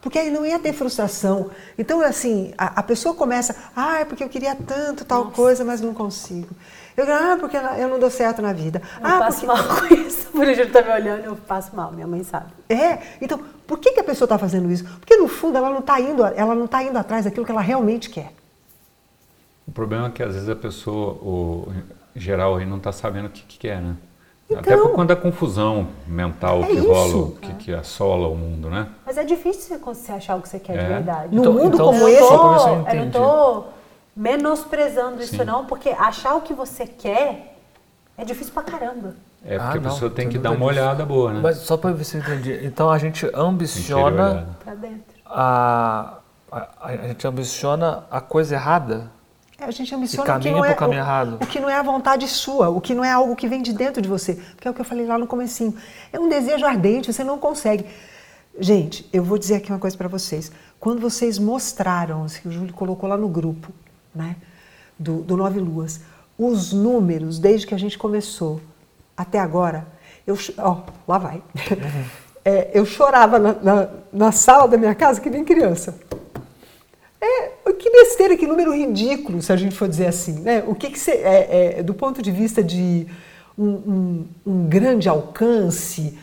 [0.02, 1.50] Porque aí não ia ter frustração.
[1.78, 5.36] Então, assim, a, a pessoa começa, ah, é porque eu queria tanto tal Nossa.
[5.36, 6.54] coisa, mas não consigo.
[6.96, 8.82] Eu ah, porque eu não dou certo na vida.
[9.00, 9.62] Eu ah, passo porque...
[9.62, 10.26] mal com isso.
[10.30, 12.52] Por ele estar tá me olhando, eu passo mal, minha mãe sabe.
[12.68, 14.84] É, então, por que, que a pessoa está fazendo isso?
[14.98, 17.60] Porque no fundo ela não está indo, ela não tá indo atrás daquilo que ela
[17.60, 18.32] realmente quer.
[19.66, 21.72] O problema é que às vezes a pessoa, o
[22.14, 23.96] geral aí, não está sabendo o que, que quer, né?
[24.50, 26.88] Então, Até por conta da confusão mental é que isso.
[26.88, 28.88] rola, que, que, assola o mundo, né?
[29.06, 30.82] Mas é difícil você achar o que você quer é.
[30.82, 31.34] de verdade.
[31.34, 33.72] No então, mundo então, como esse, eu, eu não estou
[34.14, 35.44] menosprezando isso Sim.
[35.44, 37.56] não, porque achar o que você quer
[38.16, 39.14] é difícil pra caramba.
[39.44, 41.40] É porque ah, a pessoa tem que dar uma olhada boa, né?
[41.42, 42.64] Mas só para ver se eu entendi.
[42.64, 44.46] Então a gente ambiciona
[45.26, 46.18] a,
[46.50, 49.10] a, a, gente ambiciona a coisa errada
[49.62, 52.26] é, a gente ambiciona o que, não é, o, o, que não é a vontade
[52.26, 54.34] sua, o que não é algo que vem de dentro de você.
[54.34, 55.74] Porque é o que eu falei lá no comecinho.
[56.12, 57.86] É um desejo ardente, você não consegue.
[58.58, 60.50] Gente, eu vou dizer aqui uma coisa para vocês.
[60.80, 63.72] Quando vocês mostraram, que o Júlio colocou lá no grupo,
[64.14, 64.36] né,
[64.98, 66.00] do, do Nove Luas,
[66.38, 68.60] os números, desde que a gente começou
[69.16, 69.86] até agora,
[70.26, 71.36] eu, ó, lá vai.
[71.36, 72.22] Uhum.
[72.44, 75.96] É, eu chorava na, na, na sala da minha casa que nem criança.
[77.20, 80.40] É, que besteira, que número ridículo, se a gente for dizer assim.
[80.40, 80.64] Né?
[80.66, 83.06] O que, que você, é, é, do ponto de vista de
[83.56, 86.18] um, um, um grande alcance,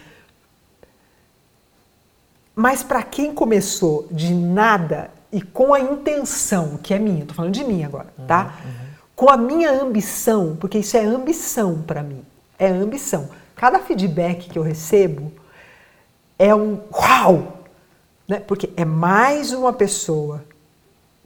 [2.54, 7.54] mas para quem começou de nada e com a intenção, que é minha, estou falando
[7.54, 8.56] de mim agora, tá?
[8.64, 8.90] Uhum, uhum.
[9.16, 12.24] Com a minha ambição, porque isso é ambição para mim,
[12.58, 13.30] é ambição.
[13.56, 15.32] Cada feedback que eu recebo
[16.38, 17.66] é um uau!
[18.28, 18.40] Né?
[18.40, 20.44] Porque é mais uma pessoa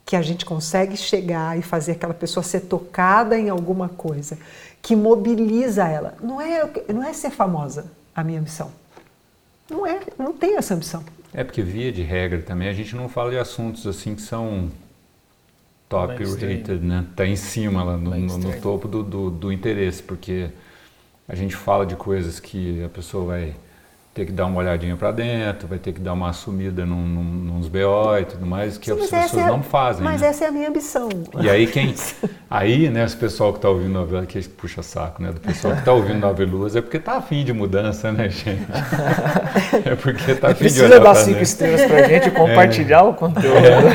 [0.06, 4.38] que a gente consegue chegar e fazer aquela pessoa ser tocada em alguma coisa,
[4.82, 6.16] que mobiliza ela.
[6.22, 7.86] Não é, não é ser famosa
[8.16, 8.72] a minha ambição.
[9.70, 11.04] Não é, não tenho essa ambição.
[11.34, 14.70] É porque via de regra também a gente não fala de assuntos assim que são
[15.90, 17.06] top rated, né?
[17.16, 20.50] Tá em cima lá no, no, no topo do, do, do interesse, porque
[21.28, 23.56] a gente fala de coisas que a pessoa vai
[24.14, 27.24] ter que dar uma olhadinha para dentro, vai ter que dar uma assumida num, num,
[27.24, 30.04] nos BO e tudo mais, que Sim, as pessoas é, não fazem.
[30.04, 30.28] Mas né?
[30.28, 31.10] essa é a minha ambição.
[31.42, 31.96] E aí quem.
[32.48, 35.32] Aí, né, esse pessoal que está ouvindo novela, que puxa saco, né?
[35.32, 38.62] Do pessoal que está ouvindo Nove Luas, é porque está afim de mudança, né, gente?
[39.86, 43.04] É porque está afim de Precisa dar cinco estrelas para gente e compartilhar é.
[43.04, 43.58] o conteúdo.
[43.58, 43.90] É.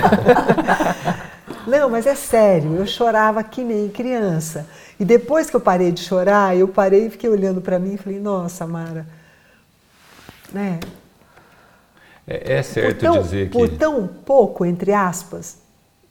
[1.68, 4.66] Não, mas é sério, eu chorava que nem criança.
[4.98, 7.96] E depois que eu parei de chorar, eu parei e fiquei olhando para mim e
[7.96, 9.06] falei, nossa, Mara
[10.52, 10.80] né?
[12.26, 13.52] É, é certo tão, dizer que.
[13.52, 15.58] Por tão pouco, entre aspas,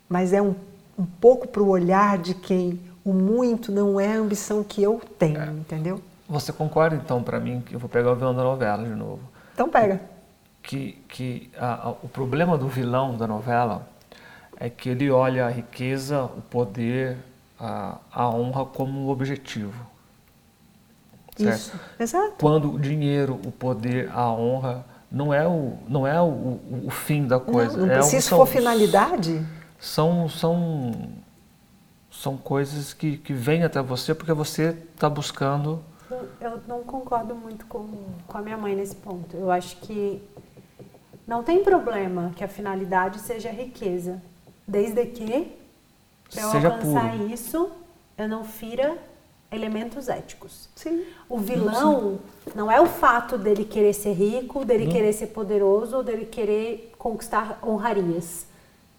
[0.10, 0.56] mas é um,
[0.98, 5.02] um pouco para o olhar de quem o muito não é a ambição que eu
[5.18, 5.46] tenho, é.
[5.46, 6.02] entendeu?
[6.28, 9.22] Você concorda então para mim que eu vou pegar o vilão da novela de novo?
[9.54, 10.02] Então pega.
[10.62, 13.88] Que, que a, a, o problema do vilão da novela
[14.60, 17.18] é que ele olha a riqueza, o poder,
[17.58, 19.88] a, a honra como um objetivo.
[21.38, 21.58] Certo?
[21.58, 22.34] Isso, exato.
[22.40, 26.90] Quando o dinheiro, o poder, a honra não é o, não é o, o, o
[26.90, 27.78] fim da coisa.
[27.78, 29.46] Não, não é se isso for finalidade.
[29.80, 30.92] São, são,
[32.12, 35.84] são coisas que, que vêm até você porque você está buscando.
[36.42, 37.88] Eu não concordo muito com,
[38.26, 39.36] com a minha mãe nesse ponto.
[39.36, 40.22] Eu acho que
[41.28, 44.22] não tem problema que a finalidade seja a riqueza,
[44.66, 45.56] desde que
[46.32, 47.28] para eu seja alcançar puro.
[47.28, 47.70] isso
[48.18, 48.98] eu não fira
[49.52, 50.70] elementos éticos.
[50.76, 51.04] Sim.
[51.30, 52.20] O vilão
[52.56, 56.94] não é o fato dele querer ser rico, dele querer ser poderoso ou dele querer
[56.98, 58.46] conquistar honrarias.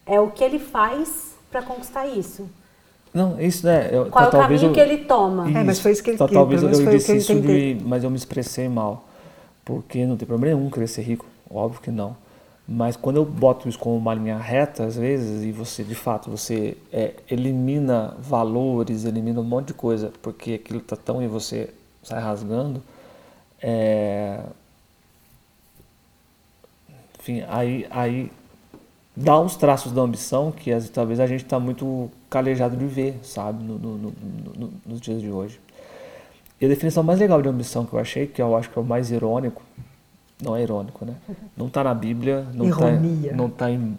[0.07, 2.49] É o que ele faz para conquistar isso.
[3.13, 3.89] Não, isso né.
[3.93, 5.51] Eu, Qual é o caminho eu, que ele toma?
[5.51, 6.31] É, mas foi isso que ele quis.
[6.31, 9.05] Talvez eu, eu disse isso, de, mas eu me expressei mal.
[9.65, 11.27] Porque não tem problema nenhum querer ser rico.
[11.51, 12.17] Óbvio que não.
[12.71, 16.31] Mas quando eu boto isso como uma linha reta, às vezes, e você, de fato,
[16.31, 21.71] você é, elimina valores, elimina um monte de coisa, porque aquilo está tão e você
[22.03, 22.83] sai rasgando,
[23.63, 24.41] é...
[27.19, 28.31] enfim, aí, aí
[29.17, 33.19] dá uns traços da ambição que as, talvez a gente está muito calejado de ver,
[33.23, 35.59] sabe, no, no, no, nos dias de hoje.
[36.61, 38.83] E a definição mais legal de ambição que eu achei, que eu acho que é
[38.83, 39.63] o mais irônico,
[40.43, 41.15] não é irônico, né?
[41.57, 42.91] Não está na Bíblia, não está
[43.35, 43.99] não tá em,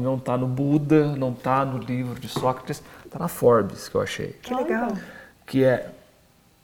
[0.00, 4.00] não tá no Buda, não está no livro de Sócrates, está na Forbes que eu
[4.00, 4.28] achei.
[4.42, 4.92] Que legal.
[5.44, 5.90] Que é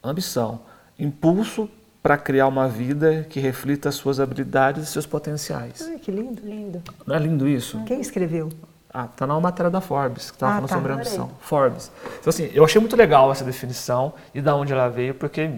[0.02, 0.60] ambição,
[0.98, 1.68] impulso
[2.02, 5.82] para criar uma vida que reflita as suas habilidades e seus potenciais.
[5.82, 6.80] Ai, que lindo, lindo.
[7.04, 7.82] Não é lindo isso?
[7.84, 8.48] Quem escreveu?
[8.94, 11.30] Ah, tá na matéria da Forbes, que estava ah, falando tá, sobre ambição.
[11.40, 11.90] Forbes.
[12.20, 15.50] Então, assim, eu achei muito legal essa definição e da onde ela veio, porque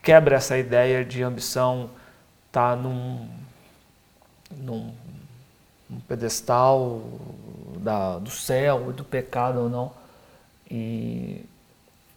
[0.00, 1.90] quebra essa ideia de ambição
[2.54, 3.28] está num,
[4.52, 4.94] num,
[5.90, 7.02] um pedestal
[7.78, 9.92] da, do céu e do pecado ou não.
[10.70, 11.44] E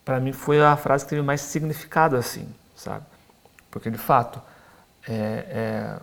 [0.05, 3.03] para mim foi a frase que teve mais significado assim, sabe?
[3.71, 4.39] Porque de fato
[5.07, 5.13] é,
[5.49, 5.99] é,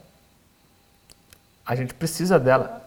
[1.64, 2.82] a gente precisa dela.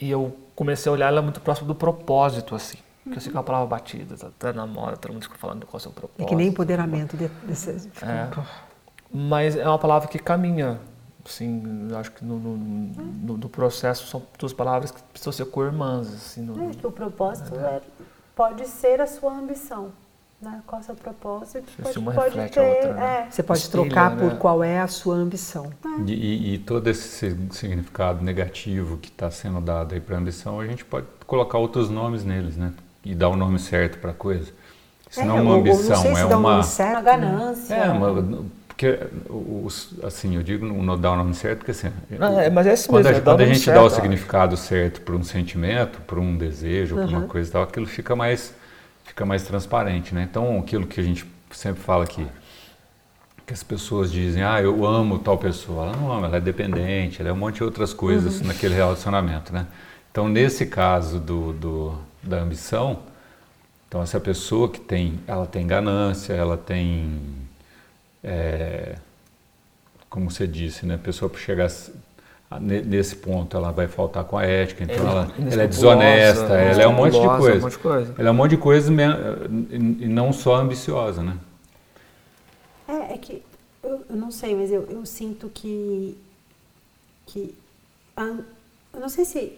[0.00, 2.78] E eu comecei a olhar ela muito próximo do propósito, assim.
[3.02, 5.38] Porque eu sei que é uma palavra batida, tá até na moda, todo mundo fica
[5.38, 6.22] falando qual é o seu propósito.
[6.22, 7.90] É que nem empoderamento de, desse.
[8.02, 8.28] É,
[9.16, 10.78] mas é uma palavra que caminha.
[11.24, 16.06] Assim, acho que no, no, no, no, processo são duas palavras que precisam ser co-irmãs.
[16.06, 17.80] Assim, no, é que o propósito é,
[18.34, 19.90] pode ser a sua ambição.
[20.40, 20.62] Né?
[20.66, 21.64] Qual é o seu propósito?
[21.82, 23.26] Pode, uma pode reflete ter, a outra, né?
[23.26, 23.30] é.
[23.30, 24.28] Você pode Estilha, trocar né?
[24.28, 25.72] por qual é a sua ambição.
[25.84, 26.02] É.
[26.10, 30.66] E, e, todo esse significado negativo que está sendo dado aí para a ambição, a
[30.66, 32.72] gente pode colocar outros nomes neles, né?
[33.02, 34.52] E dar o nome certo para a coisa.
[35.10, 36.36] Se não é uma ambição, não é uma...
[36.36, 37.74] uma certo, ganância.
[37.74, 38.44] É, uma,
[38.76, 38.98] porque,
[40.02, 43.06] assim, eu digo não dar o nome certo, porque assim, é, mas é assim quando,
[43.06, 46.36] mesmo, a, quando a gente certo, dá o significado certo para um sentimento, para um
[46.36, 47.06] desejo, uhum.
[47.06, 48.54] para uma coisa e tal, aquilo fica mais
[49.02, 50.26] fica mais transparente, né?
[50.30, 52.26] Então, aquilo que a gente sempre fala aqui,
[53.46, 55.86] que as pessoas dizem, ah, eu amo tal pessoa.
[55.86, 58.48] Ela não ama, ela é dependente, ela é um monte de outras coisas uhum.
[58.48, 59.66] naquele relacionamento, né?
[60.10, 62.98] Então, nesse caso do, do, da ambição,
[63.88, 67.20] então essa pessoa que tem, ela tem ganância, ela tem,
[68.26, 68.96] é,
[70.10, 70.96] como você disse, né?
[70.96, 71.70] A pessoa para chegar
[72.60, 76.88] nesse ponto ela vai faltar com a ética, então ela, ela é desonesta, ela é
[76.88, 77.58] um monte de coisa.
[77.58, 78.14] Um monte de coisa.
[78.18, 81.36] Ela é um monte de coisa e não só ambiciosa, né?
[82.88, 83.42] É, é que
[83.82, 86.18] eu, eu não sei, mas eu, eu sinto que
[87.26, 87.54] que
[88.16, 88.22] a,
[88.94, 89.52] eu não sei se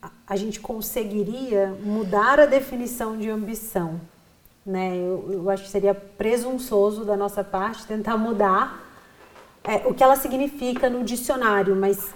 [0.00, 4.00] a, a, gente conseguiria mudar a definição de ambição,
[4.70, 4.96] né?
[4.96, 8.86] Eu, eu acho que seria presunçoso da nossa parte tentar mudar
[9.64, 12.14] é, o que ela significa no dicionário, mas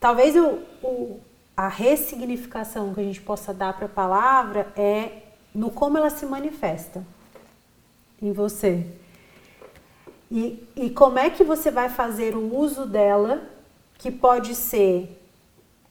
[0.00, 1.20] Talvez o, o,
[1.56, 5.22] a ressignificação que a gente possa dar para a palavra é
[5.52, 7.04] no como ela se manifesta
[8.22, 8.86] em você.
[10.30, 13.42] E, e como é que você vai fazer o uso dela,
[13.96, 15.20] que pode ser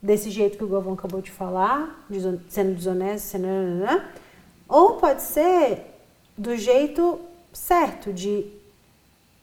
[0.01, 2.05] desse jeito que o Galvão acabou de falar,
[2.47, 3.47] sendo desonesto, sendo...
[4.67, 5.83] ou pode ser
[6.37, 7.19] do jeito
[7.51, 8.45] certo, de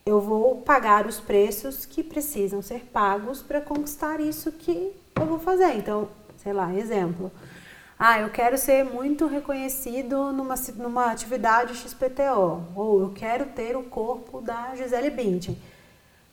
[0.06, 5.38] eu vou pagar os preços que precisam ser pagos para conquistar isso que eu vou
[5.38, 5.74] fazer.
[5.76, 7.32] Então, sei lá, exemplo.
[7.98, 12.62] Ah, eu quero ser muito reconhecido numa, numa atividade XPTO.
[12.76, 15.56] Ou eu quero ter o corpo da Gisele Bündchen.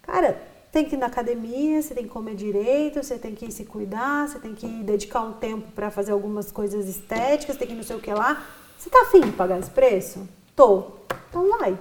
[0.02, 3.66] Cara, tem que ir na academia, você tem que comer direito, você tem que se
[3.66, 7.84] cuidar, você tem que dedicar um tempo para fazer algumas coisas estéticas, tem que não
[7.84, 8.46] sei o que lá.
[8.82, 10.28] Você tá afim de pagar esse preço?
[10.56, 10.88] Tô.
[11.30, 11.78] Então vai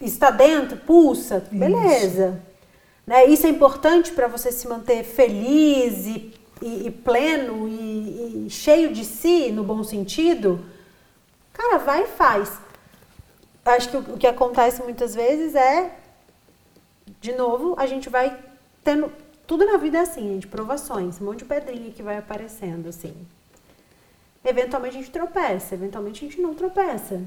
[0.00, 2.28] está dentro, pulsa, beleza.
[2.28, 2.42] Isso,
[3.06, 3.26] né?
[3.26, 8.92] Isso é importante para você se manter feliz e, e, e pleno e, e, cheio
[8.92, 10.64] de si, no bom sentido.
[11.52, 12.58] Cara, vai e faz.
[13.64, 15.96] Acho que o, o que acontece muitas vezes é,
[17.20, 18.38] de novo, a gente vai
[18.84, 19.10] tendo.
[19.46, 23.14] Tudo na vida é assim, de provações, um monte de pedrinha que vai aparecendo, assim.
[24.44, 27.20] Eventualmente a gente tropeça, eventualmente a gente não tropeça.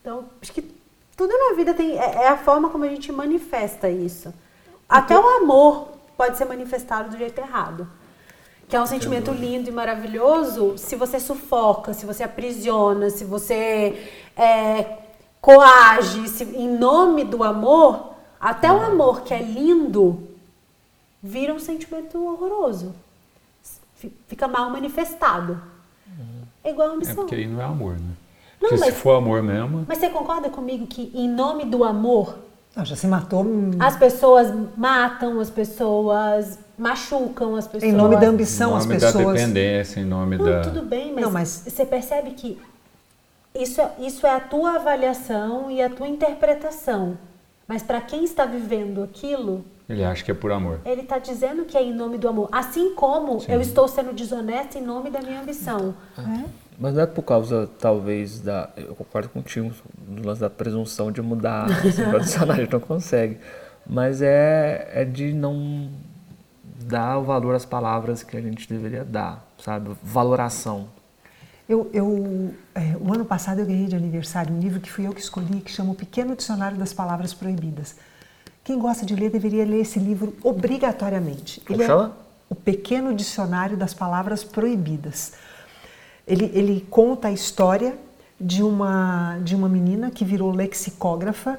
[0.00, 0.62] Então, acho que
[1.16, 4.32] tudo na vida tem é, é a forma como a gente manifesta isso.
[4.88, 7.88] Até o amor pode ser manifestado do jeito errado.
[8.68, 14.10] Que é um sentimento lindo e maravilhoso se você sufoca, se você aprisiona, se você
[14.36, 14.98] é,
[15.40, 20.28] coage, se, em nome do amor, até o amor que é lindo
[21.22, 22.94] vira um sentimento horroroso.
[24.28, 25.60] Fica mal manifestado.
[26.62, 27.14] É igual a ambição.
[27.14, 28.14] É porque aí não é amor, né?
[28.60, 29.84] Não, Porque mas, se for amor mesmo.
[29.86, 32.38] Mas você concorda comigo que em nome do amor.
[32.76, 33.46] Não, já se matou.
[33.78, 37.92] As pessoas matam, as pessoas machucam as pessoas.
[37.92, 39.14] Em nome da ambição, as pessoas.
[39.14, 40.60] Em nome da dependência, em nome não, da.
[40.62, 42.60] Tudo bem, mas, não, mas você percebe que
[43.54, 47.16] isso, é, isso é a tua avaliação e a tua interpretação.
[47.66, 49.64] Mas para quem está vivendo aquilo.
[49.88, 50.80] Ele acha que é por amor.
[50.84, 52.48] Ele está dizendo que é em nome do amor.
[52.52, 53.52] Assim como Sim.
[53.52, 55.94] eu estou sendo desonesta em nome da minha ambição.
[56.18, 56.44] É.
[56.78, 58.70] Mas não é por causa, talvez, da.
[58.76, 59.72] Eu concordo contigo
[60.06, 61.64] no lance da presunção de mudar.
[61.84, 63.38] Assim, o dicionário não consegue.
[63.86, 65.88] Mas é, é de não
[66.84, 69.90] dar o valor às palavras que a gente deveria dar, sabe?
[70.02, 70.88] Valoração.
[71.66, 75.12] Eu, eu é, o ano passado eu ganhei de aniversário um livro que fui eu
[75.12, 77.96] que escolhi, que chama O Pequeno Dicionário das Palavras Proibidas.
[78.68, 81.58] Quem gosta de ler deveria ler esse livro obrigatoriamente.
[81.60, 82.14] Como Ele chama?
[82.50, 85.32] É o Pequeno Dicionário das Palavras Proibidas.
[86.26, 87.96] Ele, ele conta a história
[88.38, 91.58] de uma, de uma menina que virou lexicógrafa.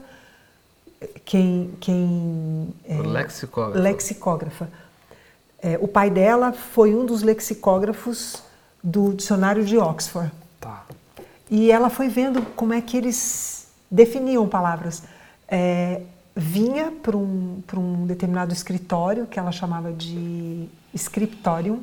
[1.26, 3.80] Quem, quem é, lexicógrafa.
[3.80, 4.70] lexicógrafa.
[5.64, 8.44] É, o pai dela foi um dos lexicógrafos
[8.84, 10.32] do dicionário de Oxford.
[10.62, 10.86] Tá.
[11.50, 15.02] E ela foi vendo como é que eles definiam palavras.
[15.48, 16.04] É,
[16.40, 21.80] vinha para um, um determinado escritório, que ela chamava de scriptorium.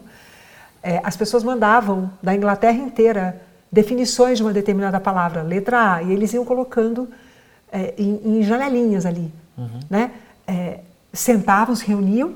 [0.82, 6.12] É, as pessoas mandavam da Inglaterra inteira definições de uma determinada palavra, letra A, e
[6.12, 7.08] eles iam colocando
[7.70, 9.30] é, em, em, janelinhas ali.
[9.58, 9.80] Uhum.
[9.90, 10.12] Né?
[10.46, 10.80] É,
[11.12, 12.34] sentavam, se reuniam,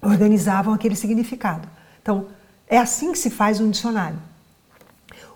[0.00, 1.68] organizavam aquele significado.
[2.00, 2.26] Então,
[2.68, 4.18] é assim que se faz um dicionário.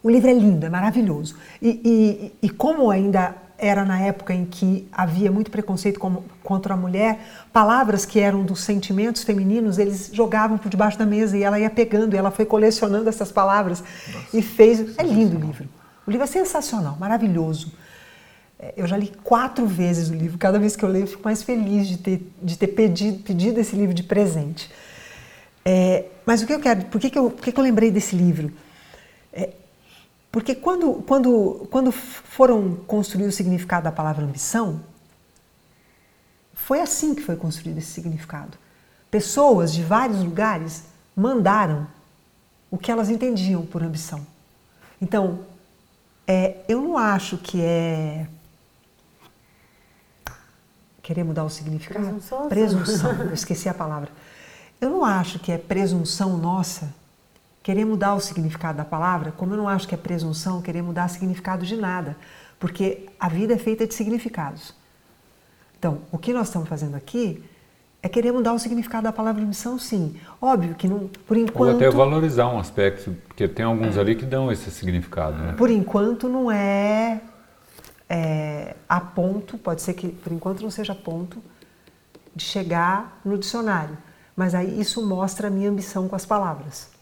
[0.03, 1.37] O livro é lindo, é maravilhoso.
[1.61, 6.75] E, e, e como ainda era na época em que havia muito preconceito com, contra
[6.75, 7.19] a mulher,
[7.53, 11.69] palavras que eram dos sentimentos femininos, eles jogavam por debaixo da mesa e ela ia
[11.69, 13.83] pegando, e ela foi colecionando essas palavras
[14.13, 14.97] Nossa, e fez.
[14.97, 15.69] É lindo o livro.
[16.07, 17.73] O livro é sensacional, maravilhoso.
[18.61, 21.23] É, eu já li quatro vezes o livro, cada vez que eu leio eu fico
[21.25, 24.71] mais feliz de ter, de ter pedido, pedido esse livro de presente.
[25.65, 27.91] É, mas o que eu quero, por que, que, eu, por que, que eu lembrei
[27.91, 28.53] desse livro?
[30.31, 34.81] Porque quando, quando, quando foram construir o significado da palavra ambição,
[36.53, 38.59] foi assim que foi construído esse significado.
[39.11, 40.85] Pessoas de vários lugares
[41.17, 41.87] mandaram
[42.71, 44.27] o que elas entendiam por ambição.
[45.01, 45.47] Então,
[46.27, 48.29] é, eu não acho que é
[51.03, 52.05] querer mudar o significado.
[52.05, 52.49] Presunçoso.
[52.51, 53.13] Presunção.
[53.23, 54.11] Eu esqueci a palavra.
[54.79, 56.95] Eu não acho que é presunção nossa
[57.69, 61.05] querer mudar o significado da palavra, como eu não acho que é presunção querer mudar
[61.05, 62.17] o significado de nada,
[62.59, 64.75] porque a vida é feita de significados.
[65.79, 67.45] Então, o que nós estamos fazendo aqui
[68.03, 70.17] é querer mudar o significado da palavra missão, sim.
[70.41, 71.73] Óbvio que não, por enquanto.
[71.73, 74.01] Ou até valorizar um aspecto, porque tem alguns é.
[74.01, 75.53] ali que dão esse significado, né?
[75.53, 77.21] Por enquanto não é,
[78.09, 81.37] é a ponto, pode ser que por enquanto não seja a ponto
[82.35, 83.99] de chegar no dicionário,
[84.35, 86.97] mas aí isso mostra a minha ambição com as palavras.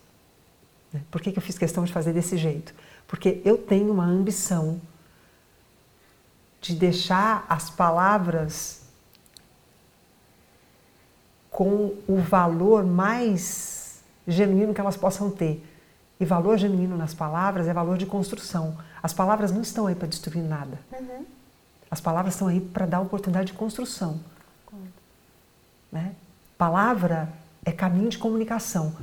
[1.10, 2.74] Por que, que eu fiz questão de fazer desse jeito?
[3.06, 4.80] Porque eu tenho uma ambição
[6.60, 8.82] de deixar as palavras
[11.50, 15.64] com o valor mais genuíno que elas possam ter.
[16.18, 18.76] E valor genuíno nas palavras é valor de construção.
[19.02, 20.78] As palavras não estão aí para destruir nada.
[20.92, 21.24] Uhum.
[21.90, 24.20] As palavras estão aí para dar oportunidade de construção.
[25.92, 26.14] Né?
[26.58, 27.32] Palavra
[27.64, 28.94] é caminho de comunicação.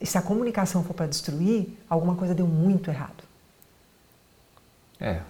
[0.00, 3.24] E se a comunicação for para destruir, alguma coisa deu muito errado.
[5.00, 5.20] É.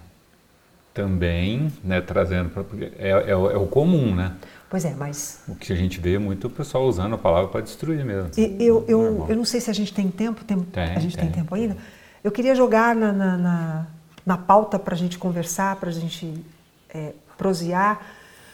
[0.92, 2.64] Também, né, trazendo para.
[2.98, 4.36] É, é, é, o comum, né?
[4.68, 5.42] Pois é, mas.
[5.48, 8.30] O que a gente vê é muito o pessoal usando a palavra para destruir mesmo.
[8.36, 11.16] E, eu, eu, eu não sei se a gente tem tempo, tem, tem a gente
[11.16, 11.76] tem, tem tempo ainda.
[12.22, 13.86] Eu queria jogar na, na, na,
[14.26, 16.44] na pauta para a gente conversar, para a gente
[16.92, 18.04] é, prosear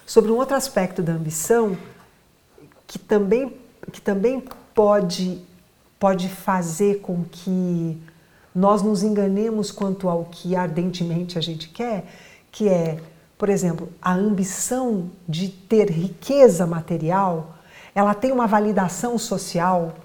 [0.05, 1.77] sobre um outro aspecto da ambição
[2.87, 3.57] que também,
[3.91, 4.43] que também
[4.75, 5.41] pode
[5.99, 8.01] pode fazer com que
[8.55, 12.05] nós nos enganemos quanto ao que ardentemente a gente quer,
[12.53, 12.99] que é,
[13.37, 17.57] por exemplo, a ambição de ter riqueza material,
[17.95, 19.97] ela tem uma validação social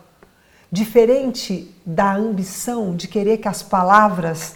[0.71, 4.55] diferente da ambição de querer que as palavras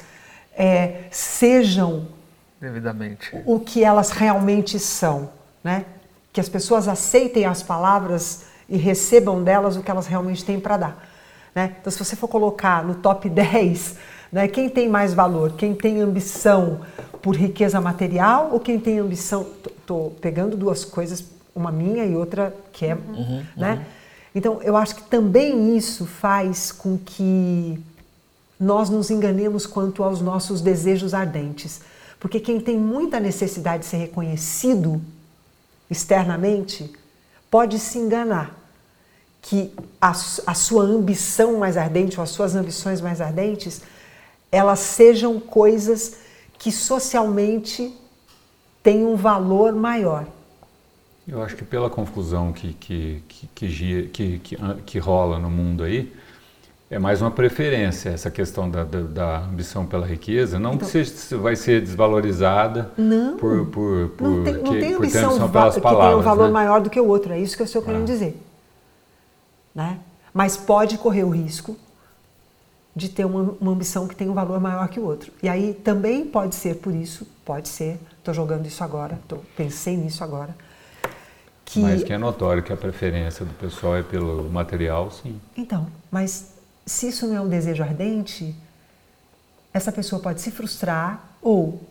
[0.55, 2.07] é, sejam
[2.59, 5.29] devidamente o que elas realmente são,
[5.63, 5.85] né?
[6.31, 10.77] Que as pessoas aceitem as palavras e recebam delas o que elas realmente têm para
[10.77, 11.12] dar.
[11.53, 11.75] Né?
[11.79, 13.95] Então, se você for colocar no top 10,
[14.31, 15.53] né, quem tem mais valor?
[15.53, 16.81] Quem tem ambição
[17.21, 19.47] por riqueza material ou quem tem ambição.
[19.65, 21.23] Estou pegando duas coisas,
[21.55, 22.95] uma minha e outra que é.
[22.95, 23.73] Uhum, né?
[23.73, 24.03] Uhum.
[24.35, 27.79] Então, eu acho que também isso faz com que
[28.59, 31.81] nós nos enganemos quanto aos nossos desejos ardentes.
[32.19, 35.01] Porque quem tem muita necessidade de ser reconhecido
[35.89, 36.91] externamente
[37.51, 38.62] pode se enganar
[39.43, 39.71] que
[40.01, 43.81] a, a sua ambição mais ardente ou as suas ambições mais ardentes
[44.51, 46.17] elas sejam coisas
[46.57, 47.93] que socialmente
[48.81, 50.25] têm um valor maior.
[51.27, 56.13] Eu acho que pela confusão que, que, que, que, que, que rola no mundo aí,
[56.89, 61.37] é mais uma preferência essa questão da, da, ambição pela riqueza, não então, que seja,
[61.37, 65.79] vai ser desvalorizada não, por, por, por, não tem, não que, tem ambição pelas palavras,
[65.81, 66.51] que tem um valor né?
[66.51, 68.13] maior do que o outro, é isso que eu estou querendo ah.
[68.13, 68.37] dizer
[69.73, 69.99] né?
[70.33, 71.77] Mas pode correr o risco
[72.95, 75.31] de ter uma, uma, ambição que tem um valor maior que o outro.
[75.41, 79.97] E aí também pode ser por isso, pode ser, estou jogando isso agora, tô, pensei
[79.97, 80.55] nisso agora.
[81.65, 81.79] Que...
[81.79, 85.39] Mas que é notório que a preferência do pessoal é pelo material, sim.
[85.57, 86.53] Então, mas
[86.85, 88.55] se isso não é um desejo ardente,
[89.73, 91.81] essa pessoa pode se frustrar ou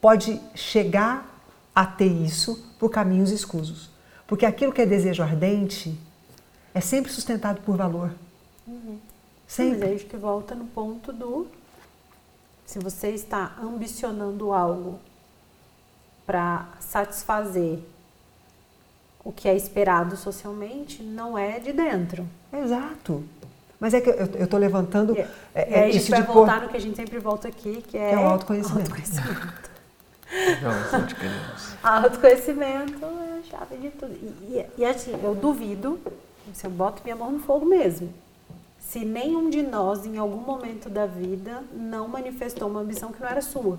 [0.00, 1.34] pode chegar
[1.74, 3.90] a ter isso por caminhos escusos.
[4.26, 5.98] Porque aquilo que é desejo ardente
[6.74, 8.10] é sempre sustentado por valor.
[8.66, 8.98] Uhum.
[9.46, 9.78] Sempre.
[9.80, 11.46] Mas aí que volta no ponto do
[12.66, 14.98] se você está ambicionando algo
[16.26, 17.78] para satisfazer
[19.22, 22.26] o que é esperado socialmente, não é de dentro.
[22.52, 23.22] Exato.
[23.78, 25.14] Mas é que eu estou levantando.
[25.14, 26.96] E, é, e aí é a gente isso vai voltar pôr- no que a gente
[26.96, 28.90] sempre volta aqui, que é, Que é o autoconhecimento.
[28.90, 29.70] autoconhecimento.
[30.62, 31.90] Não.
[31.90, 34.12] Autoconhecimento é a chave de tudo.
[34.14, 36.00] E, e- e assim, eu duvido,
[36.52, 38.12] se eu boto minha mão no fogo mesmo,
[38.78, 43.28] se nenhum de nós, em algum momento da vida, não manifestou uma ambição que não
[43.28, 43.78] era sua,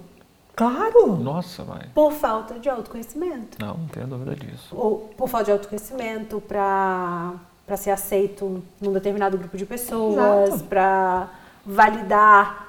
[0.55, 1.17] Claro!
[1.17, 1.81] Nossa, mãe.
[1.93, 3.57] por falta de autoconhecimento.
[3.59, 4.73] Não, não tenho dúvida disso.
[4.73, 7.33] Ou por falta de autoconhecimento, para
[7.65, 11.29] para ser aceito num determinado grupo de pessoas, para
[11.65, 12.67] validar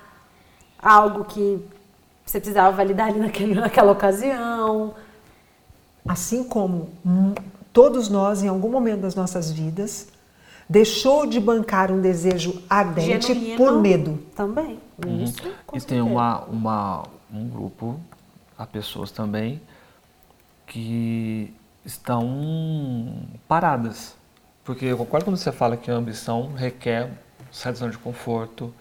[0.78, 1.62] algo que
[2.24, 4.94] você precisava validar ali naquele, naquela ocasião.
[6.08, 6.88] Assim como
[7.76, 10.08] todos nós, em algum momento das nossas vidas,
[10.66, 14.18] deixou de bancar um desejo ardente Genuíno por medo.
[14.34, 14.80] Também.
[15.22, 18.00] Isso, com e tem uma, uma, um grupo,
[18.56, 19.60] há pessoas também,
[20.66, 21.52] que
[21.84, 24.16] estão paradas.
[24.64, 27.10] Porque eu concordo quando você fala que a ambição requer
[27.52, 28.72] zona de conforto.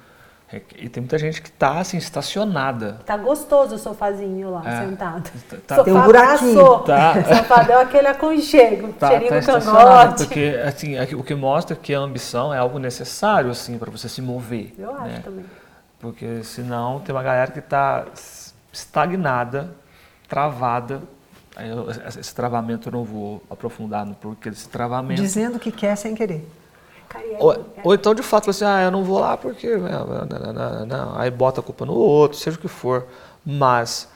[0.48, 3.00] Requer- E tem muita gente que está assim, estacionada.
[3.06, 4.86] Tá gostoso o sofazinho lá, É.
[4.88, 5.24] sentado.
[5.50, 6.80] Tá- tá- Sofá Tem um buraquinho.
[6.80, 7.14] Tá.
[7.32, 8.94] O sofá deu aquele aconchego.
[8.94, 10.26] Tá, cheirinho tá cangote.
[10.26, 14.08] porque assim, é o que mostra que a ambição é algo necessário assim para você
[14.10, 14.74] se mover.
[14.78, 15.22] Eu acho né?
[15.24, 15.46] também.
[16.00, 18.06] Porque senão tem uma galera que está
[18.72, 19.72] estagnada,
[20.28, 21.02] travada.
[22.20, 25.22] Esse travamento eu não vou aprofundar no porquê desse travamento.
[25.22, 26.46] Dizendo que quer sem querer.
[27.40, 27.60] Ou, é.
[27.84, 29.68] ou então de fato assim, ah, eu não vou lá porque.
[29.78, 31.20] né, Não, não, não, não.
[31.20, 33.06] Aí bota a culpa no outro, seja o que for.
[33.46, 34.08] Mas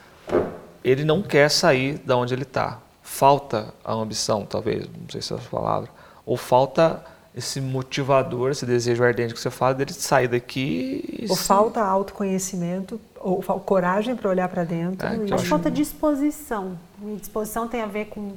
[0.82, 2.78] ele não quer sair da onde ele está.
[3.02, 5.88] Falta a ambição, talvez, não sei se é essa palavra.
[6.24, 7.02] Ou falta
[7.34, 11.80] esse motivador, esse desejo ardente que você fala dele sair daqui e Ou se- falta
[11.82, 15.06] autoconhecimento, ou coragem para olhar para dentro.
[15.06, 16.76] É, e- Acho que falta disposição.
[17.02, 18.32] E disposição tem a ver com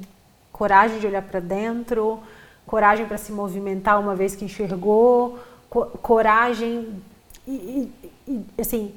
[0.52, 2.20] coragem de olhar para dentro,
[2.66, 5.38] coragem para se movimentar uma vez que enxergou,
[5.70, 6.88] co- coragem
[7.46, 7.92] e, e-
[8.28, 8.92] e, assim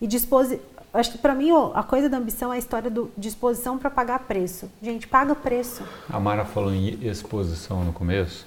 [0.00, 0.60] e disposi
[0.94, 3.90] Acho que para mim ó, a coisa da ambição é a história do disposição para
[3.90, 4.70] pagar preço.
[4.80, 5.82] Gente, paga preço.
[6.08, 8.46] A Mara falou em exposição no começo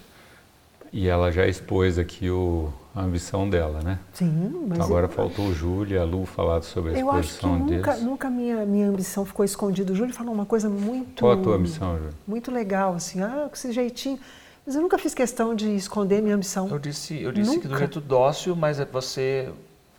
[0.92, 4.00] e ela já expôs aqui o, a ambição dela, né?
[4.14, 7.12] Sim, mas Então agora eu, faltou o Júlio e a Lu falar sobre a eu
[7.12, 8.04] acho que exposição nunca, deles.
[8.08, 9.94] nunca minha, minha ambição ficou escondida.
[9.94, 11.20] O Júlio falou uma coisa muito.
[11.20, 12.14] Qual a tua ambição, Júlio?
[12.28, 14.20] Muito legal, assim, ah, com esse jeitinho.
[14.66, 16.68] Mas eu nunca fiz questão de esconder minha ambição.
[16.70, 19.52] Eu disse, eu disse que do jeito dócil, mas é você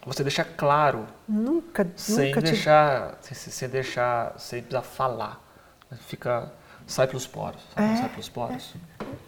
[0.05, 5.39] você deixa claro, Nunca, sem nunca deixar, sem, sem deixar, sem precisar falar.
[6.07, 6.51] Fica
[6.93, 7.93] sai pelos poros, sabe?
[7.93, 8.74] É, sai pelos poros.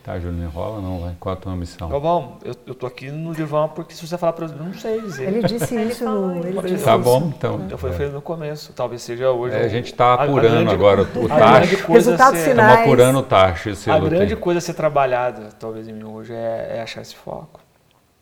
[0.03, 1.15] Tá, Júlio, não enrola não, vai.
[1.21, 1.89] Qual a tua ambição?
[1.89, 5.01] Galvão, eu, eu tô aqui no divã porque se você falar para eu não sei
[5.01, 5.29] dizer.
[5.29, 6.45] Ele disse Ele isso falou no.
[6.45, 7.05] Ele Tá disse Tá isso.
[7.05, 7.67] bom, então.
[7.71, 9.55] Eu falei, falei no começo, talvez seja hoje.
[9.55, 11.93] É, a gente tá a- a apurando grande- agora o tacho.
[11.93, 12.69] Resultados a ser- finais.
[12.71, 14.37] Estamos apurando o tacho, A grande tem.
[14.43, 17.61] coisa a ser trabalhada, talvez em mim hoje, é, é achar esse foco.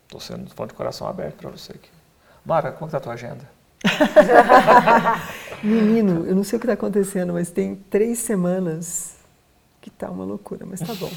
[0.07, 1.89] Tô sendo falando de coração aberto para você aqui.
[2.45, 3.49] Mara, como que tá a tua agenda?
[5.63, 9.17] Menino, eu não sei o que está acontecendo, mas tem três semanas
[9.81, 11.11] que tá uma loucura, mas tá bom.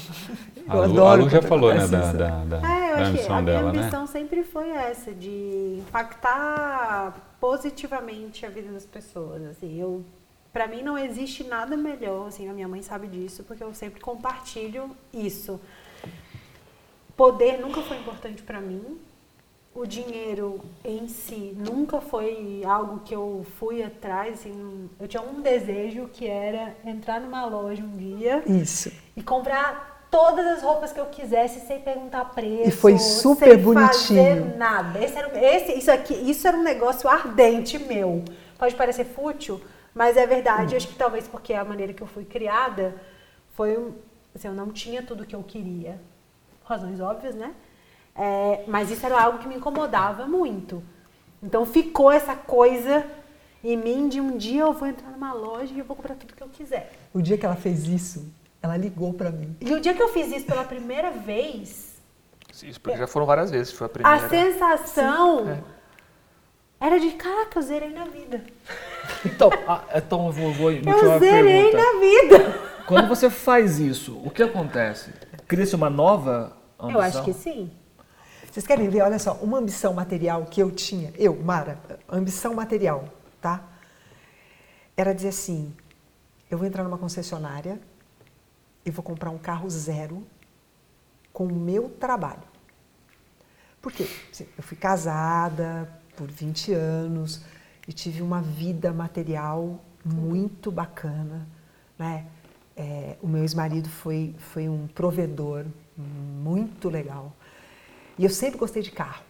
[0.66, 3.06] A Eu Lu, adoro a Lu já falou, né, da, da, da, É, eu da
[3.06, 3.80] ambição a minha dela, né?
[3.80, 9.42] ambição sempre foi essa, de impactar positivamente a vida das pessoas.
[9.44, 10.02] Assim, eu,
[10.52, 14.00] para mim não existe nada melhor, assim, a minha mãe sabe disso, porque eu sempre
[14.00, 15.60] compartilho isso.
[17.14, 18.98] Poder nunca foi importante para mim.
[19.74, 24.34] O dinheiro em si nunca foi algo que eu fui atrás.
[24.34, 28.92] Assim, eu tinha um desejo que era entrar numa loja um dia Isso.
[29.16, 32.68] e comprar todas as roupas que eu quisesse sem perguntar preço.
[32.68, 34.22] E foi super sem bonitinho.
[34.22, 35.04] Fazer nada.
[35.04, 38.22] Esse era, esse, isso aqui, isso era um negócio ardente meu.
[38.56, 39.60] Pode parecer fútil,
[39.92, 40.76] mas é verdade.
[40.76, 42.94] Acho que talvez porque a maneira que eu fui criada
[43.54, 43.92] foi
[44.32, 46.00] assim, eu não tinha tudo que eu queria,
[46.64, 47.52] razões óbvias, né?
[48.16, 50.82] É, mas isso era algo que me incomodava muito.
[51.42, 53.04] Então ficou essa coisa
[53.62, 56.34] em mim de um dia eu vou entrar numa loja e eu vou comprar tudo
[56.34, 56.92] que eu quiser.
[57.12, 58.30] O dia que ela fez isso,
[58.62, 59.56] ela ligou para mim.
[59.60, 61.94] E o dia que eu fiz isso pela primeira vez,
[62.62, 64.28] Isso porque já foram várias vezes, foi a a primeira.
[64.28, 65.62] sensação É.
[66.86, 68.42] era de, caraca, eu zerei na vida.
[69.26, 71.76] Então, ah, então eu vou, vou Eu zerei pergunta.
[71.76, 72.60] na vida.
[72.86, 75.10] Quando você faz isso, o que acontece?
[75.46, 77.00] Cria-se uma nova ambição?
[77.00, 77.70] Eu acho que sim.
[78.54, 79.02] Vocês querem ver?
[79.02, 81.76] Olha só, uma ambição material que eu tinha, eu, Mara,
[82.08, 83.08] ambição material,
[83.40, 83.68] tá?
[84.96, 85.74] Era dizer assim:
[86.48, 87.80] eu vou entrar numa concessionária
[88.86, 90.24] e vou comprar um carro zero
[91.32, 92.44] com o meu trabalho.
[93.82, 94.06] Por quê?
[94.30, 97.42] Assim, eu fui casada por 20 anos
[97.88, 101.44] e tive uma vida material muito bacana,
[101.98, 102.28] né?
[102.76, 107.32] É, o meu ex-marido foi, foi um provedor muito legal.
[108.18, 109.22] E eu sempre gostei de carro.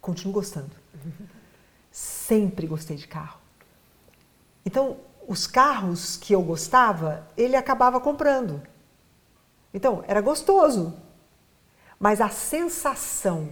[0.00, 0.70] Continuo gostando.
[1.90, 3.38] Sempre gostei de carro.
[4.64, 8.62] Então, os carros que eu gostava, ele acabava comprando.
[9.72, 10.94] Então, era gostoso.
[11.98, 13.48] Mas a sensação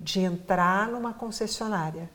[0.00, 2.10] de entrar numa concessionária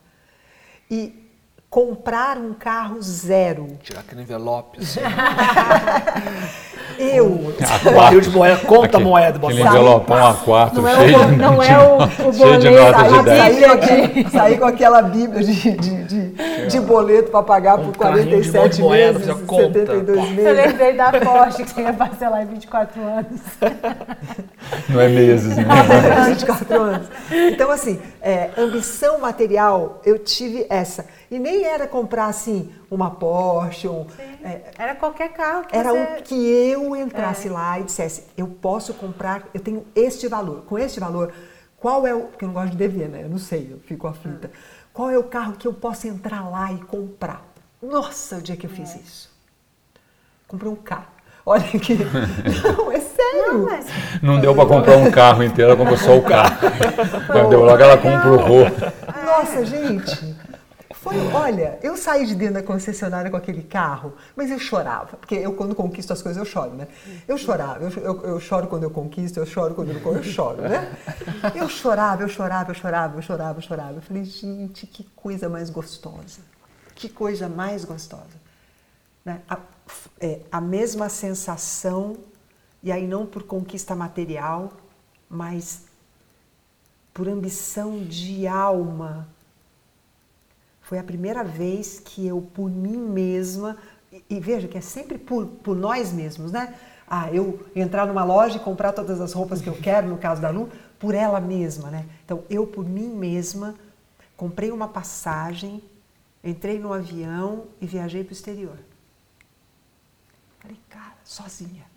[0.90, 1.30] e
[1.70, 3.78] comprar um carro zero.
[3.82, 5.00] Tirar aquele envelope assim.
[6.98, 7.54] Eu.
[7.96, 9.38] Barril de moeda, conta a moeda.
[9.38, 9.70] Aquele botar.
[9.76, 11.98] envelopão A4 Não é cheio, o, de- não é o,
[12.30, 13.56] o cheio de boleto, nota de a 10.
[13.56, 14.32] Bíblia aqui.
[14.32, 18.52] Saí com aquela Bíblia de, de, de, de boleto para pagar Um por carrinho de
[18.52, 19.64] 47 moeda, meses, conta.
[19.80, 20.66] 72 Eu meses.
[20.66, 23.42] lembrei da Porsche que você ia parcelar em 24 anos.
[24.90, 25.66] Não é meses, né?
[26.30, 27.08] 24 anos.
[27.32, 31.06] Então, assim, é, ambição material, eu tive essa.
[31.34, 34.06] E nem era comprar, assim, uma Porsche, um,
[34.44, 36.20] é, Era qualquer carro que era você...
[36.20, 40.62] o que eu entrasse lá e dissesse, eu posso comprar, eu tenho este valor.
[40.68, 41.34] Com este valor,
[41.76, 42.26] qual é o.
[42.26, 43.24] Porque eu não gosto de dever, né?
[43.24, 44.52] Eu não sei, eu fico aflita.
[44.94, 47.44] Qual é o carro que eu posso entrar lá e comprar?
[47.82, 49.32] Nossa, o dia que eu fiz isso.
[50.48, 51.08] Comprei um carro.
[51.44, 51.96] Olha que.
[52.78, 53.54] Não, é sério.
[53.54, 53.88] Não, mas
[54.22, 56.58] Não deu para comprar um carro inteiro, ela comprou só o carro.
[57.26, 58.40] Quando deu logo, ela comprou.
[59.26, 60.43] Nossa, gente.
[61.04, 65.36] Foi, olha, eu saí de dentro da concessionária com aquele carro, mas eu chorava, porque
[65.36, 66.88] eu quando conquisto as coisas eu choro, né?
[67.28, 70.62] Eu chorava, eu, eu, eu choro quando eu conquisto, eu choro quando eu eu choro,
[70.62, 70.96] né?
[71.54, 73.94] Eu chorava, eu chorava, eu chorava, eu chorava, eu chorava.
[73.96, 76.40] Eu falei, gente, que coisa mais gostosa,
[76.96, 78.42] que coisa mais gostosa.
[79.26, 79.42] Né?
[79.50, 79.60] A,
[80.22, 82.16] é, a mesma sensação,
[82.82, 84.72] e aí não por conquista material,
[85.30, 85.84] mas
[87.14, 89.28] por ambição de alma.
[90.94, 93.80] Foi a primeira vez que eu, por mim mesma,
[94.12, 96.76] e, e veja que é sempre por, por nós mesmos, né?
[97.08, 100.40] Ah, eu entrar numa loja e comprar todas as roupas que eu quero, no caso
[100.40, 100.70] da Lu,
[101.00, 102.06] por ela mesma, né?
[102.24, 103.74] Então, eu, por mim mesma,
[104.38, 105.84] comprei uma passagem,
[106.44, 108.78] entrei no avião e viajei para o exterior.
[110.60, 111.88] Falei, cara, sozinha.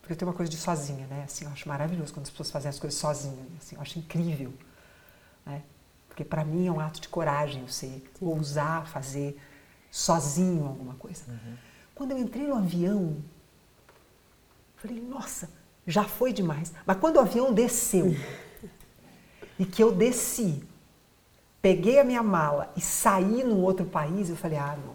[0.00, 1.22] Porque eu tenho uma coisa de sozinha, né?
[1.24, 3.38] Assim, eu acho maravilhoso quando as pessoas fazem as coisas sozinhas.
[3.60, 4.52] Assim, eu acho incrível.
[5.46, 5.62] Né?
[6.16, 9.38] Porque para mim é um ato de coragem você ousar fazer
[9.90, 11.24] sozinho alguma coisa.
[11.94, 13.18] Quando eu entrei no avião,
[14.76, 15.50] falei, nossa,
[15.86, 16.72] já foi demais.
[16.86, 18.16] Mas quando o avião desceu
[19.60, 20.64] e que eu desci,
[21.60, 24.94] peguei a minha mala e saí num outro país, eu falei, ah, não.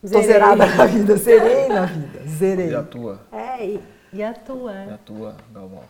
[0.00, 0.26] Tô Zerei.
[0.26, 2.70] zerada na vida, zerei na vida, zerei.
[2.70, 3.20] E a tua?
[3.30, 3.80] É, e,
[4.10, 4.72] e a tua?
[4.72, 5.84] E a tua, Galvão?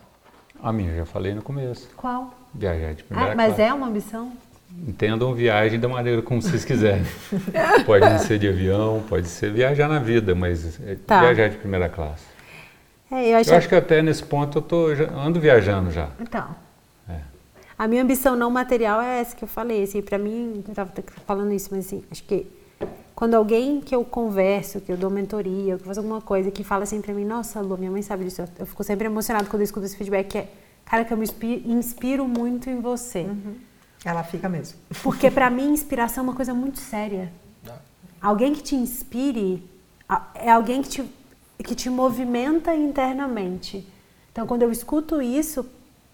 [0.61, 1.89] A minha, eu já falei no começo.
[1.95, 2.42] Qual?
[2.53, 3.61] Viajar de primeira Ah, mas classe.
[3.61, 4.31] é uma ambição?
[4.87, 7.03] Entendam viagem da maneira como vocês quiserem.
[7.85, 11.21] pode ser de avião, pode ser viajar na vida, mas é Tá.
[11.21, 12.23] viajar de primeira classe.
[13.11, 16.09] É, eu acho, Eu acho que até nesse ponto eu tô, já- ando viajando já.
[16.19, 16.47] Então,
[17.07, 17.17] É.
[17.77, 19.83] a minha ambição não material é essa que eu falei.
[19.83, 22.47] Assim, pra mim, eu tava até falando isso, mas assim, acho que
[23.15, 26.63] quando alguém que eu converso, que eu dou mentoria, que eu faço alguma coisa, que
[26.63, 29.45] fala assim pra mim, nossa, Lu, minha mãe sabe disso, eu, eu fico sempre emocionada
[29.45, 30.47] quando eu escuto esse feedback, que é,
[30.93, 33.25] cara, que eu me inspi- inspiro muito em você.
[34.05, 34.77] Ela fica mesmo.
[35.01, 37.31] Porque pra mim, inspiração é uma coisa muito séria.
[38.21, 39.67] Alguém que te inspire
[40.35, 41.11] é alguém que te,
[41.63, 43.85] que te movimenta internamente.
[44.31, 45.65] Então, quando eu escuto isso,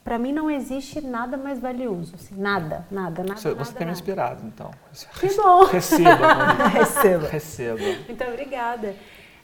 [0.03, 2.15] pra mim não existe nada mais valioso.
[2.15, 3.39] assim, nada, nada, nada.
[3.39, 3.91] Você, nada, tem me nada.
[3.91, 4.71] inspirado, então.
[5.19, 5.65] Que bom!
[5.69, 6.53] Receba.
[6.73, 7.27] Receba.
[7.27, 7.81] Receba.
[8.07, 8.95] Muito obrigada.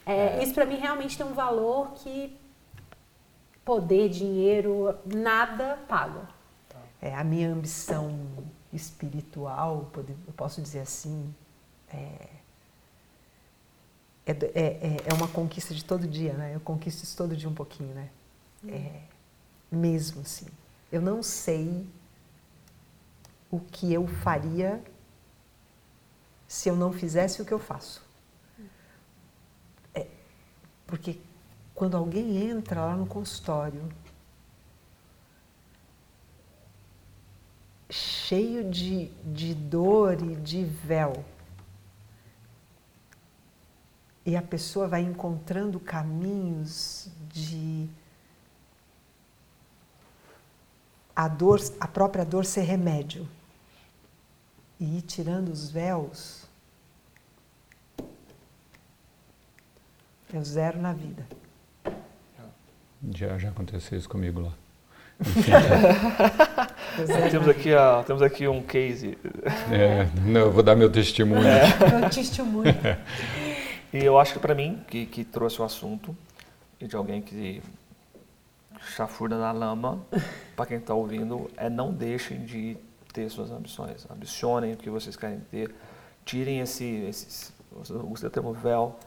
[0.06, 2.36] É, Isso pra mim realmente tem um valor que
[3.66, 6.28] poder, dinheiro, nada paga.
[7.02, 8.16] É, a minha ambição
[8.72, 11.34] espiritual, eu posso dizer assim,
[11.92, 12.28] é,
[14.24, 16.54] é, é, é- é uma conquista de todo dia, né?
[16.54, 18.08] Eu conquisto isso todo dia um pouquinho, né?
[18.68, 19.02] É,
[19.70, 20.46] mesmo assim.
[20.90, 21.86] Eu não sei
[23.50, 24.82] o que eu faria
[26.46, 28.04] se eu não fizesse o que eu faço.
[29.94, 30.06] É,
[30.86, 31.18] porque
[31.76, 33.86] quando alguém entra lá no consultório
[37.90, 41.24] cheio de, de dor e de véu.
[44.24, 47.88] E a pessoa vai encontrando caminhos de
[51.14, 53.28] a dor, a própria dor ser remédio.
[54.80, 56.44] E ir tirando os véus.
[60.32, 61.24] É o zero na vida.
[63.14, 64.52] Já, já aconteceu isso comigo lá.
[66.98, 69.18] É, temos, aqui, ó, temos aqui um case.
[69.70, 71.46] É, não, eu vou dar meu testemunho.
[71.46, 71.66] É.
[72.00, 72.74] Meu testemunho.
[73.92, 76.16] E eu acho que para mim, que, que trouxe o assunto,
[76.80, 77.62] e de alguém que
[78.94, 80.00] chafurda na lama,
[80.54, 82.78] para quem está ouvindo, é não deixem de
[83.12, 84.06] ter suas ambições.
[84.10, 85.74] Ambicionem o que vocês querem ter.
[86.24, 87.52] Tirem esse, esse
[87.90, 88.98] eu gostei do termo véu,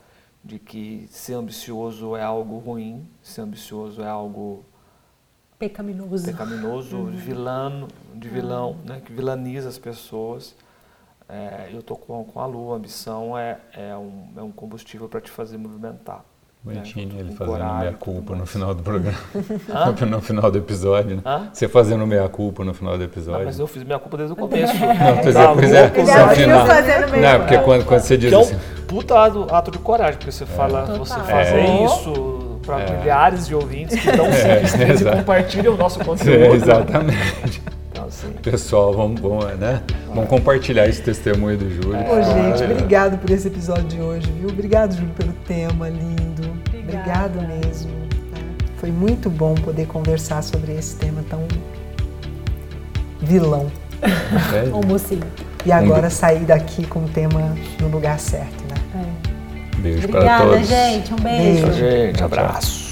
[0.43, 4.65] de que ser ambicioso é algo ruim, ser ambicioso é algo
[5.57, 7.11] pecaminoso, pecaminoso uhum.
[7.11, 8.77] vilano, de vilão, uhum.
[8.85, 10.55] né, que vilaniza as pessoas.
[11.27, 15.07] É, eu tô com, com a lua, a ambição é, é, um, é um combustível
[15.07, 16.23] para te fazer movimentar.
[16.61, 17.21] Bonitinho né?
[17.21, 19.17] ele fazendo coragem, meia culpa no final do programa.
[20.09, 21.21] no final do episódio, né?
[21.25, 21.49] Hã?
[21.53, 23.41] Você fazendo meia culpa no final do episódio.
[23.41, 24.73] Ah, mas eu fiz meia culpa desde o começo.
[24.73, 26.43] não, pois é, pois é.
[26.43, 26.67] Ele no final.
[27.21, 28.55] Não, porque quando, quando você diz que assim.
[28.55, 30.97] É um puta ato, de coragem, porque você fala, Total.
[30.97, 31.85] você fazer é.
[31.85, 32.97] isso para é.
[32.97, 36.43] milhares de ouvintes que dão é, cinco e compartilham o nosso conteúdo.
[36.43, 37.61] É, exatamente.
[38.07, 38.31] Assim.
[38.41, 39.83] Pessoal, vamos, vamos, né?
[40.07, 41.95] vamos compartilhar esse testemunho do Júlio.
[41.95, 42.11] É.
[42.11, 44.49] Ô, gente, obrigado por esse episódio de hoje, viu?
[44.49, 46.51] Obrigado, Júlio, pelo tema lindo.
[46.73, 47.91] Obrigado mesmo.
[47.91, 48.07] Né?
[48.77, 51.47] Foi muito bom poder conversar sobre esse tema tão
[53.21, 53.67] vilão.
[54.01, 54.69] É.
[54.73, 55.21] Ou mocinho.
[55.65, 58.63] E agora sair daqui com o tema no lugar certo,
[59.79, 60.53] Beijo para todos.
[60.55, 61.13] Obrigada, gente.
[61.13, 61.65] Um beijo.
[61.65, 62.23] beijo gente.
[62.23, 62.88] Abraço.